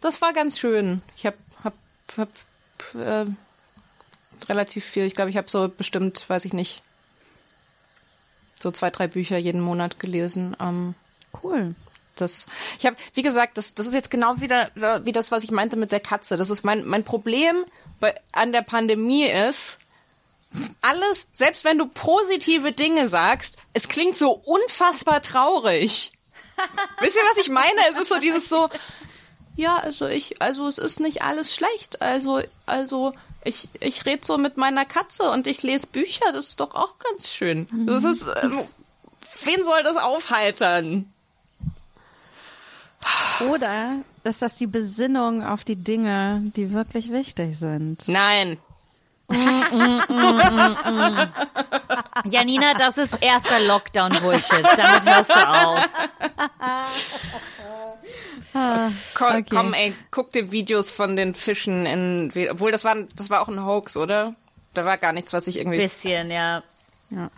das 0.00 0.20
war 0.20 0.32
ganz 0.32 0.58
schön. 0.58 1.02
Ich 1.16 1.26
habe 1.26 1.36
hab, 1.64 1.74
hab, 2.16 2.28
äh, 2.94 3.24
relativ 4.48 4.84
viel. 4.84 5.04
Ich 5.04 5.14
glaube, 5.14 5.30
ich 5.30 5.36
habe 5.36 5.48
so 5.48 5.68
bestimmt, 5.68 6.28
weiß 6.28 6.44
ich 6.44 6.52
nicht, 6.52 6.82
so 8.58 8.70
zwei, 8.70 8.90
drei 8.90 9.08
Bücher 9.08 9.38
jeden 9.38 9.60
Monat 9.60 9.98
gelesen. 9.98 10.56
Ähm, 10.60 10.94
Cool. 11.42 11.74
das, 12.14 12.46
ich 12.78 12.86
habe, 12.86 12.96
wie 13.14 13.22
gesagt, 13.22 13.58
das, 13.58 13.74
das 13.74 13.86
ist 13.86 13.94
jetzt 13.94 14.10
genau 14.10 14.40
wieder 14.40 14.70
wie 15.04 15.12
das, 15.12 15.30
was 15.32 15.44
ich 15.44 15.50
meinte 15.50 15.76
mit 15.76 15.92
der 15.92 16.00
Katze. 16.00 16.36
Das 16.36 16.50
ist 16.50 16.64
mein 16.64 16.84
mein 16.84 17.04
Problem 17.04 17.56
bei, 18.00 18.14
an 18.32 18.52
der 18.52 18.62
Pandemie 18.62 19.26
ist. 19.26 19.78
Alles, 20.80 21.28
selbst 21.32 21.64
wenn 21.64 21.78
du 21.78 21.86
positive 21.86 22.72
Dinge 22.72 23.08
sagst, 23.08 23.58
es 23.72 23.88
klingt 23.88 24.16
so 24.16 24.30
unfassbar 24.30 25.20
traurig. 25.22 26.12
Wisst 27.00 27.16
ihr, 27.16 27.22
was 27.22 27.38
ich 27.38 27.50
meine? 27.50 27.80
Es 27.90 27.98
ist 27.98 28.08
so 28.08 28.18
dieses 28.18 28.48
so, 28.48 28.68
ja, 29.56 29.76
also 29.78 30.06
ich, 30.06 30.40
also 30.40 30.68
es 30.68 30.78
ist 30.78 31.00
nicht 31.00 31.22
alles 31.22 31.54
schlecht. 31.54 32.00
Also, 32.02 32.42
also 32.66 33.14
ich, 33.44 33.68
ich 33.80 34.04
rede 34.06 34.24
so 34.24 34.38
mit 34.38 34.56
meiner 34.56 34.84
Katze 34.84 35.30
und 35.30 35.46
ich 35.46 35.62
lese 35.62 35.86
Bücher. 35.88 36.32
Das 36.32 36.48
ist 36.48 36.60
doch 36.60 36.74
auch 36.74 36.98
ganz 36.98 37.28
schön. 37.28 37.68
Das 37.86 38.04
ist, 38.04 38.26
ähm, 38.42 38.60
wen 39.42 39.64
soll 39.64 39.82
das 39.82 39.96
aufheitern? 39.96 41.12
Oder 43.48 44.00
ist 44.24 44.42
das 44.42 44.56
die 44.56 44.66
Besinnung 44.66 45.44
auf 45.44 45.64
die 45.64 45.76
Dinge, 45.76 46.42
die 46.56 46.72
wirklich 46.72 47.12
wichtig 47.12 47.58
sind? 47.58 48.08
Nein. 48.08 48.58
Janina, 52.24 52.74
das 52.74 52.98
ist 52.98 53.20
erster 53.22 53.58
Lockdown-Bullshit. 53.66 54.64
Damit 54.76 55.04
hörst 55.04 55.30
du 55.30 55.48
auf. 55.48 55.88
Komm, 59.14 59.28
Okay. 59.36 59.44
komm, 59.50 59.74
ey, 59.74 59.94
guck 60.10 60.30
dir 60.32 60.50
Videos 60.52 60.90
von 60.90 61.14
den 61.16 61.34
Fischen 61.34 61.84
in, 61.86 62.32
obwohl 62.50 62.72
das 62.72 62.84
war, 62.84 62.96
das 63.14 63.28
war 63.30 63.42
auch 63.42 63.48
ein 63.48 63.64
Hoax, 63.64 63.96
oder? 63.96 64.34
Da 64.74 64.84
war 64.84 64.96
gar 64.98 65.12
nichts, 65.12 65.32
was 65.32 65.46
ich 65.46 65.58
irgendwie. 65.58 65.78
Bisschen, 65.78 66.30
ja. 66.30 66.62
Ja. 67.10 67.30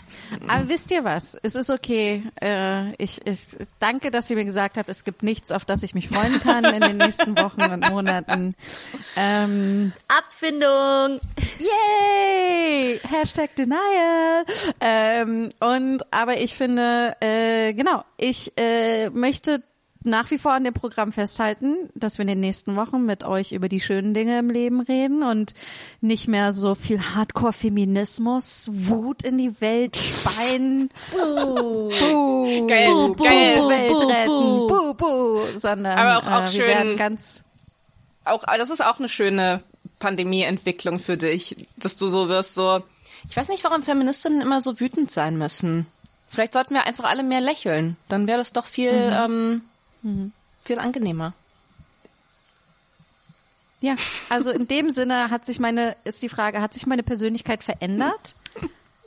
Aber 0.47 0.69
wisst 0.69 0.91
ihr 0.91 1.05
was? 1.05 1.37
Es 1.43 1.55
ist 1.55 1.69
okay. 1.69 2.23
Äh, 2.41 2.95
ich, 2.95 3.27
ich 3.27 3.59
danke, 3.79 4.11
dass 4.11 4.31
ihr 4.31 4.37
mir 4.37 4.47
gesagt 4.47 4.79
habt, 4.79 4.89
es 4.89 5.05
gibt 5.05 5.23
nichts, 5.23 5.53
auf 5.53 5.67
das 5.67 5.83
ich 5.83 5.95
mich 5.95 6.09
freuen 6.09 6.41
kann 6.41 6.65
in 6.65 6.81
den 6.81 6.97
nächsten 6.97 7.37
Wochen 7.37 7.63
und 7.63 7.91
Monaten. 7.91 8.55
Ähm, 9.17 9.93
Abfindung. 10.09 11.21
Yay! 11.59 12.99
Hashtag 13.11 13.55
Denial. 13.57 14.45
Ähm, 14.81 15.51
und 15.61 16.01
aber 16.13 16.41
ich 16.41 16.55
finde, 16.55 17.15
äh, 17.21 17.75
genau, 17.75 18.05
ich 18.17 18.53
äh, 18.57 19.11
möchte 19.11 19.63
nach 20.09 20.31
wie 20.31 20.39
vor 20.39 20.53
an 20.53 20.65
dem 20.65 20.75
Programm 20.75 21.13
festhalten, 21.13 21.77
dass 21.95 22.19
wir 22.19 22.23
in 22.23 22.29
den 22.29 22.41
nächsten 22.41 22.77
Wochen 22.77 23.05
mit 23.07 23.25
euch 23.25 23.53
über 23.53 23.69
die 23.69 23.81
schönen 23.81 24.15
Dinge 24.15 24.39
im 24.39 24.51
Leben 24.51 24.81
reden 24.81 25.23
und 25.23 25.53
nicht 26.01 26.29
mehr 26.29 26.53
so 26.53 26.75
viel 26.75 27.01
Hardcore-Feminismus, 27.15 28.69
Wut 28.73 29.23
in 29.23 29.39
die 29.39 29.61
Welt 29.61 29.97
speien. 29.97 30.91
Buh. 31.13 31.89
Geil, 32.67 32.89
Buh, 32.89 33.15
buh, 33.15 33.25
geil. 33.25 33.69
Welt 33.69 33.89
Buh, 33.89 34.07
retten. 34.07 34.27
buh. 34.29 34.67
Buh, 34.67 34.95
buh. 34.95 35.41
Sondern 35.57 35.99
Aber 35.99 36.19
auch- 36.19 36.31
auch 36.33 36.41
äh, 36.41 36.45
wir 36.45 36.51
schön- 36.51 36.67
werden 36.67 36.97
ganz 36.97 37.45
Auch, 38.25 38.45
das 38.45 38.71
ist 38.71 38.85
auch 38.85 38.99
eine 38.99 39.09
schöne 39.09 39.63
Pandemieentwicklung 39.99 40.99
für 40.99 41.17
dich, 41.17 41.67
dass 41.77 41.97
du 41.97 42.09
so 42.09 42.29
wirst, 42.29 42.55
so, 42.55 42.83
ich 43.29 43.37
weiß 43.37 43.49
nicht, 43.49 43.65
warum 43.65 43.83
Feministinnen 43.83 44.41
immer 44.41 44.61
so 44.61 44.79
wütend 44.81 45.11
sein 45.11 45.39
müssen. 45.39 45.87
Vielleicht 46.31 46.53
sollten 46.53 46.75
wir 46.75 46.85
einfach 46.87 47.05
alle 47.05 47.23
mehr 47.23 47.41
lächeln. 47.41 47.97
Dann 48.09 48.27
wäre 48.27 48.39
das 48.39 48.53
doch 48.53 48.67
viel, 48.67 48.93
ähm, 48.93 49.63
viel 50.65 50.79
angenehmer. 50.79 51.35
Ja, 53.81 53.95
also 54.29 54.51
in 54.51 54.67
dem 54.67 54.91
Sinne 54.91 55.31
hat 55.31 55.45
sich 55.45 55.61
meine, 55.61 55.97
ist 56.05 56.23
die 56.23 56.29
Frage, 56.29 56.61
hat 56.61 56.75
sich 56.75 56.87
meine 56.87 57.03
Persönlichkeit 57.03 57.63
verändert? 57.63 58.35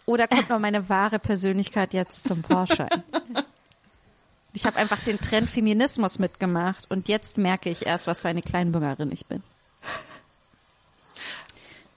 Oder 0.05 0.27
kommt 0.27 0.49
noch 0.49 0.59
meine 0.59 0.89
wahre 0.89 1.19
Persönlichkeit 1.19 1.93
jetzt 1.93 2.23
zum 2.23 2.43
Vorschein? 2.43 3.03
Ich 4.53 4.65
habe 4.65 4.77
einfach 4.77 4.99
den 4.99 5.19
Trend 5.19 5.49
Feminismus 5.49 6.19
mitgemacht 6.19 6.89
und 6.89 7.07
jetzt 7.07 7.37
merke 7.37 7.69
ich 7.69 7.85
erst, 7.85 8.07
was 8.07 8.21
für 8.21 8.27
eine 8.27 8.41
Kleinbürgerin 8.41 9.11
ich 9.11 9.25
bin. 9.25 9.43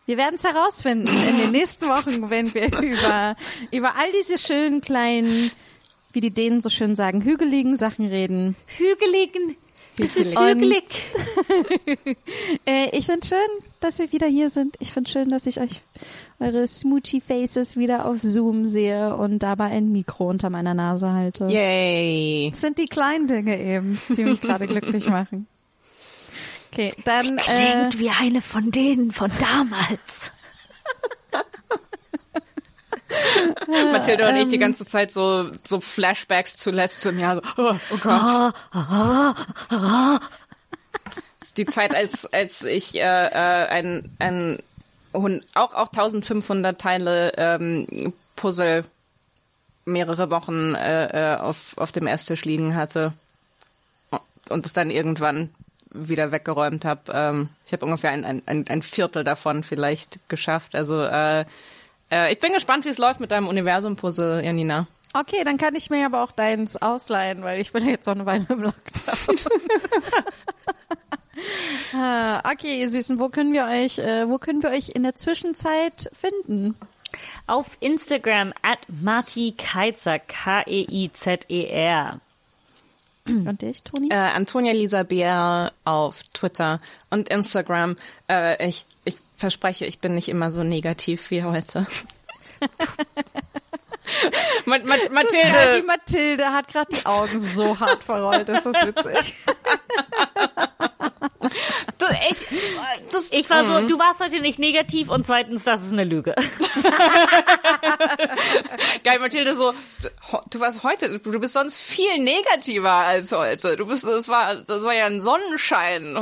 Wir 0.06 0.18
werden 0.18 0.34
es 0.34 0.44
herausfinden 0.44 1.08
in 1.08 1.38
den 1.38 1.50
nächsten 1.50 1.88
Wochen, 1.88 2.28
wenn 2.28 2.52
wir 2.52 2.66
über, 2.80 3.36
über 3.70 3.96
all 3.96 4.12
diese 4.20 4.38
schönen 4.38 4.80
kleinen, 4.80 5.50
wie 6.14 6.20
die 6.20 6.30
Dänen 6.30 6.60
so 6.60 6.68
schön 6.68 6.96
sagen, 6.96 7.22
hügeligen 7.22 7.76
Sachen 7.76 8.06
reden. 8.06 8.56
Hügeligen. 8.66 9.56
Es 9.98 10.16
ist 10.16 10.38
Hügelig. 10.38 10.84
Äh, 12.66 12.96
ich 12.96 13.06
finde 13.06 13.26
schön, 13.26 13.38
dass 13.80 13.98
wir 13.98 14.10
wieder 14.10 14.26
hier 14.26 14.48
sind. 14.48 14.76
Ich 14.80 14.92
finde 14.92 15.10
schön, 15.10 15.28
dass 15.28 15.46
ich 15.46 15.60
euch 15.60 15.82
eure 16.40 16.66
Smoochy 16.66 17.20
Faces 17.20 17.76
wieder 17.76 18.06
auf 18.06 18.22
Zoom 18.22 18.64
sehe 18.64 19.14
und 19.16 19.40
dabei 19.40 19.66
ein 19.66 19.92
Mikro 19.92 20.30
unter 20.30 20.48
meiner 20.48 20.72
Nase 20.72 21.12
halte. 21.12 21.44
Yay. 21.46 22.48
Das 22.50 22.62
sind 22.62 22.78
die 22.78 22.86
kleinen 22.86 23.26
Dinge 23.26 23.60
eben, 23.60 24.00
die 24.16 24.24
mich 24.24 24.40
gerade 24.40 24.66
glücklich 24.66 25.08
machen. 25.10 25.46
Okay, 26.72 26.92
dann 27.04 27.38
äh, 27.38 27.42
Klingt 27.42 27.98
wie 27.98 28.10
eine 28.10 28.40
von 28.40 28.70
denen 28.70 29.12
von 29.12 29.30
damals. 29.38 30.23
Mathilda 33.92 34.28
und 34.28 34.36
ich 34.36 34.44
ähm, 34.44 34.48
die 34.50 34.58
ganze 34.58 34.84
Zeit 34.86 35.12
so, 35.12 35.50
so 35.64 35.80
Flashbacks 35.80 36.56
zu 36.56 36.70
letztem 36.70 37.18
Jahr. 37.18 37.36
So, 37.36 37.42
oh, 37.56 37.74
oh 37.90 37.96
Gott. 37.98 38.54
Das 38.70 40.20
ist 41.48 41.58
die 41.58 41.66
Zeit, 41.66 41.94
als, 41.94 42.32
als 42.32 42.64
ich 42.64 42.96
äh, 42.96 43.00
äh, 43.00 43.66
ein, 43.68 44.10
ein 44.18 44.62
auch, 45.12 45.74
auch 45.74 45.88
1500 45.88 46.80
Teile 46.80 47.32
ähm, 47.36 48.12
Puzzle 48.34 48.84
mehrere 49.84 50.30
Wochen 50.30 50.74
äh, 50.74 51.34
äh, 51.34 51.36
auf, 51.36 51.76
auf 51.76 51.92
dem 51.92 52.06
Esstisch 52.06 52.44
liegen 52.44 52.74
hatte 52.74 53.12
und 54.48 54.66
es 54.66 54.72
dann 54.72 54.90
irgendwann 54.90 55.50
wieder 55.90 56.32
weggeräumt 56.32 56.84
habe. 56.84 57.12
Ähm, 57.12 57.48
ich 57.66 57.72
habe 57.72 57.84
ungefähr 57.84 58.10
ein, 58.10 58.24
ein, 58.24 58.42
ein 58.46 58.66
ein 58.68 58.82
Viertel 58.82 59.24
davon 59.24 59.62
vielleicht 59.62 60.28
geschafft. 60.28 60.74
Also 60.74 61.02
äh, 61.02 61.44
äh, 62.10 62.32
ich 62.32 62.38
bin 62.38 62.52
gespannt, 62.52 62.84
wie 62.84 62.90
es 62.90 62.98
läuft 62.98 63.20
mit 63.20 63.30
deinem 63.30 63.48
Universum-Puzzle, 63.48 64.44
Janina. 64.44 64.86
okay, 65.14 65.42
dann 65.44 65.58
kann 65.58 65.74
ich 65.74 65.90
mir 65.90 66.04
aber 66.06 66.22
auch 66.22 66.32
deins 66.32 66.76
ausleihen, 66.76 67.42
weil 67.42 67.60
ich 67.60 67.72
bin 67.72 67.84
ja 67.84 67.90
jetzt 67.90 68.08
auch 68.08 68.14
eine 68.14 68.26
Weile 68.26 68.46
im 68.48 68.62
Lockdown. 68.62 69.38
Ah, 71.94 72.38
okay, 72.52 72.80
ihr 72.80 72.88
Süßen, 72.88 73.18
wo 73.18 73.28
können 73.28 73.52
wir 73.52 73.66
euch, 73.66 73.98
äh, 73.98 74.28
wo 74.28 74.38
können 74.38 74.62
wir 74.62 74.70
euch 74.70 74.90
in 74.90 75.02
der 75.02 75.14
Zwischenzeit 75.14 76.10
finden? 76.12 76.76
Auf 77.46 77.76
Instagram 77.80 78.52
at 78.62 78.78
Marti 78.88 79.54
Keizer, 79.56 80.18
K-E-I-Z-E-R. 80.18 82.20
Und 83.26 83.62
dich, 83.62 83.82
Toni? 83.82 84.08
Äh, 84.10 84.16
Antonia 84.16 84.72
Lisa 84.72 85.02
Bier 85.02 85.72
auf 85.84 86.22
Twitter 86.34 86.80
und 87.08 87.30
Instagram. 87.30 87.96
Äh, 88.28 88.68
ich, 88.68 88.84
ich 89.04 89.16
verspreche, 89.34 89.86
ich 89.86 90.00
bin 90.00 90.14
nicht 90.14 90.28
immer 90.28 90.50
so 90.50 90.62
negativ 90.62 91.30
wie 91.30 91.42
heute. 91.44 91.86
Ma 94.66 94.76
Ma 94.78 94.96
Die 94.96 95.08
Mathilde, 95.10 95.82
Mathilde 95.86 96.52
hat 96.52 96.68
gerade 96.68 96.94
die 96.94 97.06
Augen 97.06 97.40
so 97.40 97.78
hart 97.80 98.04
verrollt, 98.04 98.48
das 98.48 98.66
ist 98.66 98.86
witzig. 98.86 99.34
das, 101.98 102.10
ich, 102.30 102.46
das, 103.10 103.32
Ich 103.32 103.50
war 103.50 103.66
so, 103.66 103.86
du 103.86 103.98
warst 103.98 104.20
heute 104.20 104.40
nicht 104.40 104.58
negativ 104.58 105.10
und 105.10 105.26
zweitens, 105.26 105.64
das 105.64 105.82
ist 105.82 105.92
eine 105.92 106.04
Lüge. 106.04 106.34
Geil, 109.04 109.18
Mathilde, 109.20 109.54
so, 109.56 109.72
du 110.50 110.60
warst 110.60 110.82
heute, 110.82 111.18
du 111.18 111.40
bist 111.40 111.54
sonst 111.54 111.76
viel 111.78 112.18
negativer 112.18 112.92
als 112.92 113.32
heute. 113.32 113.76
Du 113.76 113.86
bist, 113.86 114.04
das 114.04 114.28
war, 114.28 114.56
das 114.56 114.82
war 114.82 114.94
ja 114.94 115.06
ein 115.06 115.20
Sonnenschein. 115.20 116.16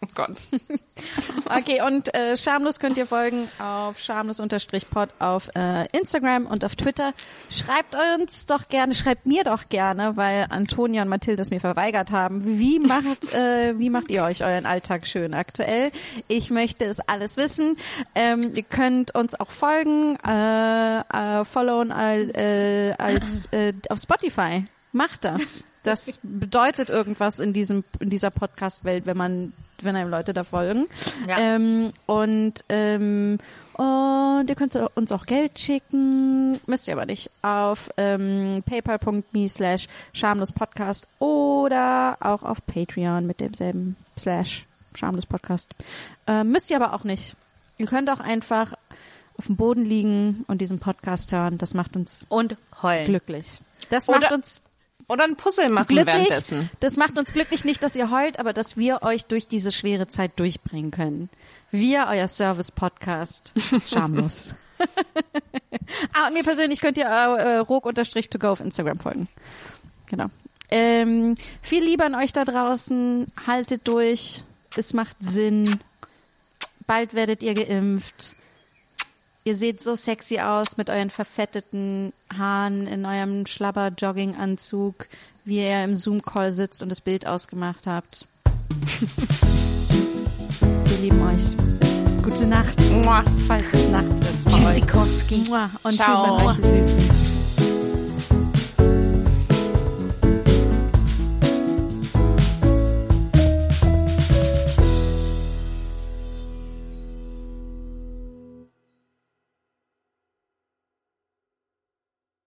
Oh 0.00 0.08
Gott. 0.14 0.36
Okay, 1.44 1.80
und 1.80 2.14
äh, 2.14 2.36
Schamlos 2.36 2.78
könnt 2.78 2.98
ihr 2.98 3.06
folgen 3.06 3.48
auf 3.58 3.98
schamlos-pod 4.00 5.08
auf 5.18 5.48
äh, 5.54 5.86
Instagram 5.96 6.46
und 6.46 6.64
auf 6.64 6.76
Twitter. 6.76 7.14
Schreibt 7.50 7.96
uns 8.16 8.44
doch 8.46 8.68
gerne, 8.68 8.94
schreibt 8.94 9.26
mir 9.26 9.44
doch 9.44 9.68
gerne, 9.68 10.16
weil 10.16 10.46
Antonia 10.50 11.02
und 11.02 11.08
Mathilde 11.08 11.40
es 11.40 11.50
mir 11.50 11.60
verweigert 11.60 12.10
haben. 12.10 12.44
Wie 12.44 12.80
macht, 12.80 13.32
äh, 13.32 13.78
wie 13.78 13.90
macht 13.90 14.10
ihr 14.10 14.24
euch 14.24 14.44
euren 14.44 14.66
Alltag 14.66 15.06
schön 15.06 15.32
aktuell? 15.32 15.90
Ich 16.26 16.50
möchte 16.50 16.84
es 16.84 17.00
alles 17.00 17.36
wissen. 17.36 17.76
Ähm, 18.14 18.52
ihr 18.54 18.64
könnt 18.64 19.14
uns 19.14 19.38
auch 19.38 19.50
folgen, 19.50 20.16
äh, 20.26 20.98
äh, 20.98 21.44
followen 21.44 21.92
als, 21.92 22.30
äh, 22.34 22.92
als 22.98 23.46
äh, 23.52 23.72
auf 23.88 23.98
Spotify. 23.98 24.66
Macht 24.92 25.24
das. 25.24 25.64
Das 25.82 26.20
bedeutet 26.22 26.90
irgendwas 26.90 27.38
in 27.38 27.52
diesem 27.52 27.84
in 28.00 28.10
dieser 28.10 28.30
Podcast-Welt, 28.30 29.06
wenn 29.06 29.16
man 29.16 29.52
wenn 29.82 29.96
einem 29.96 30.10
Leute 30.10 30.32
da 30.32 30.44
folgen. 30.44 30.86
Ja. 31.28 31.38
Ähm, 31.38 31.92
und 32.06 32.64
ähm, 32.68 33.38
und 33.74 34.46
ihr 34.48 34.56
könnt 34.56 34.74
uns 34.96 35.12
auch 35.12 35.24
Geld 35.26 35.56
schicken, 35.58 36.58
müsst 36.66 36.88
ihr 36.88 36.94
aber 36.94 37.06
nicht, 37.06 37.30
auf 37.42 37.88
ähm, 37.96 38.62
paypal.me 38.66 39.48
slash 39.48 39.86
schamlospodcast 40.12 41.06
oder 41.20 42.16
auch 42.20 42.42
auf 42.42 42.58
Patreon 42.66 43.24
mit 43.26 43.38
demselben 43.38 43.94
slash 44.18 44.66
schamlospodcast. 44.96 45.70
Ähm, 46.26 46.50
müsst 46.50 46.70
ihr 46.70 46.76
aber 46.82 46.92
auch 46.92 47.04
nicht. 47.04 47.36
Ihr 47.78 47.86
könnt 47.86 48.10
auch 48.10 48.18
einfach 48.20 48.72
auf 49.36 49.46
dem 49.46 49.54
Boden 49.54 49.84
liegen 49.84 50.44
und 50.48 50.60
diesen 50.60 50.80
Podcast 50.80 51.30
hören. 51.30 51.58
Das 51.58 51.74
macht 51.74 51.94
uns 51.94 52.26
Und 52.28 52.56
heulen. 52.82 53.04
glücklich. 53.04 53.60
Das 53.90 54.08
macht 54.08 54.18
Oder- 54.24 54.34
uns 54.34 54.60
Oder 55.08 55.24
ein 55.24 55.36
Puzzle 55.36 55.70
machen 55.70 55.88
glücklich. 55.88 56.14
währenddessen. 56.14 56.70
Das 56.80 56.98
macht 56.98 57.18
uns 57.18 57.32
glücklich 57.32 57.64
nicht, 57.64 57.82
dass 57.82 57.96
ihr 57.96 58.10
heult, 58.10 58.38
aber 58.38 58.52
dass 58.52 58.76
wir 58.76 59.02
euch 59.02 59.24
durch 59.24 59.46
diese 59.46 59.72
schwere 59.72 60.06
Zeit 60.06 60.38
durchbringen 60.38 60.90
können. 60.90 61.30
Wir, 61.70 62.06
euer 62.08 62.28
Service-Podcast. 62.28 63.54
Schamlos. 63.86 64.54
ah, 66.12 66.26
und 66.26 66.34
mir 66.34 66.44
persönlich 66.44 66.80
könnt 66.80 66.98
ihr 66.98 67.06
äh, 67.06 67.56
rog-to-go 67.56 68.48
auf 68.48 68.60
Instagram 68.60 68.98
folgen. 68.98 69.28
Genau. 70.06 70.26
Ähm, 70.70 71.36
viel 71.62 71.82
Liebe 71.82 72.04
an 72.04 72.14
euch 72.14 72.34
da 72.34 72.44
draußen. 72.44 73.32
Haltet 73.46 73.88
durch. 73.88 74.44
Es 74.76 74.92
macht 74.92 75.16
Sinn. 75.20 75.80
Bald 76.86 77.14
werdet 77.14 77.42
ihr 77.42 77.54
geimpft. 77.54 78.36
Ihr 79.48 79.56
seht 79.56 79.82
so 79.82 79.94
sexy 79.94 80.40
aus 80.40 80.76
mit 80.76 80.90
euren 80.90 81.08
verfetteten 81.08 82.12
Haaren 82.28 82.86
in 82.86 83.06
eurem 83.06 83.46
Schlabber-Jogging-Anzug, 83.46 85.08
wie 85.46 85.60
ihr 85.60 85.84
im 85.84 85.94
Zoom-Call 85.94 86.50
sitzt 86.50 86.82
und 86.82 86.90
das 86.90 87.00
Bild 87.00 87.26
ausgemacht 87.26 87.86
habt. 87.86 88.26
Wir 90.84 90.98
lieben 90.98 91.22
euch. 91.22 91.56
Gute 92.22 92.46
Nacht, 92.46 92.78
Mua. 92.90 93.24
falls 93.46 93.64
es 93.72 93.88
Nacht 93.88 94.20
ist. 94.20 94.46
Tschüssikowski. 94.50 95.44
Und 95.82 95.94
Ciao. 95.94 95.94
tschüss 95.94 96.24
an 96.24 96.46
euch, 96.46 96.56
Süßen. 96.66 97.37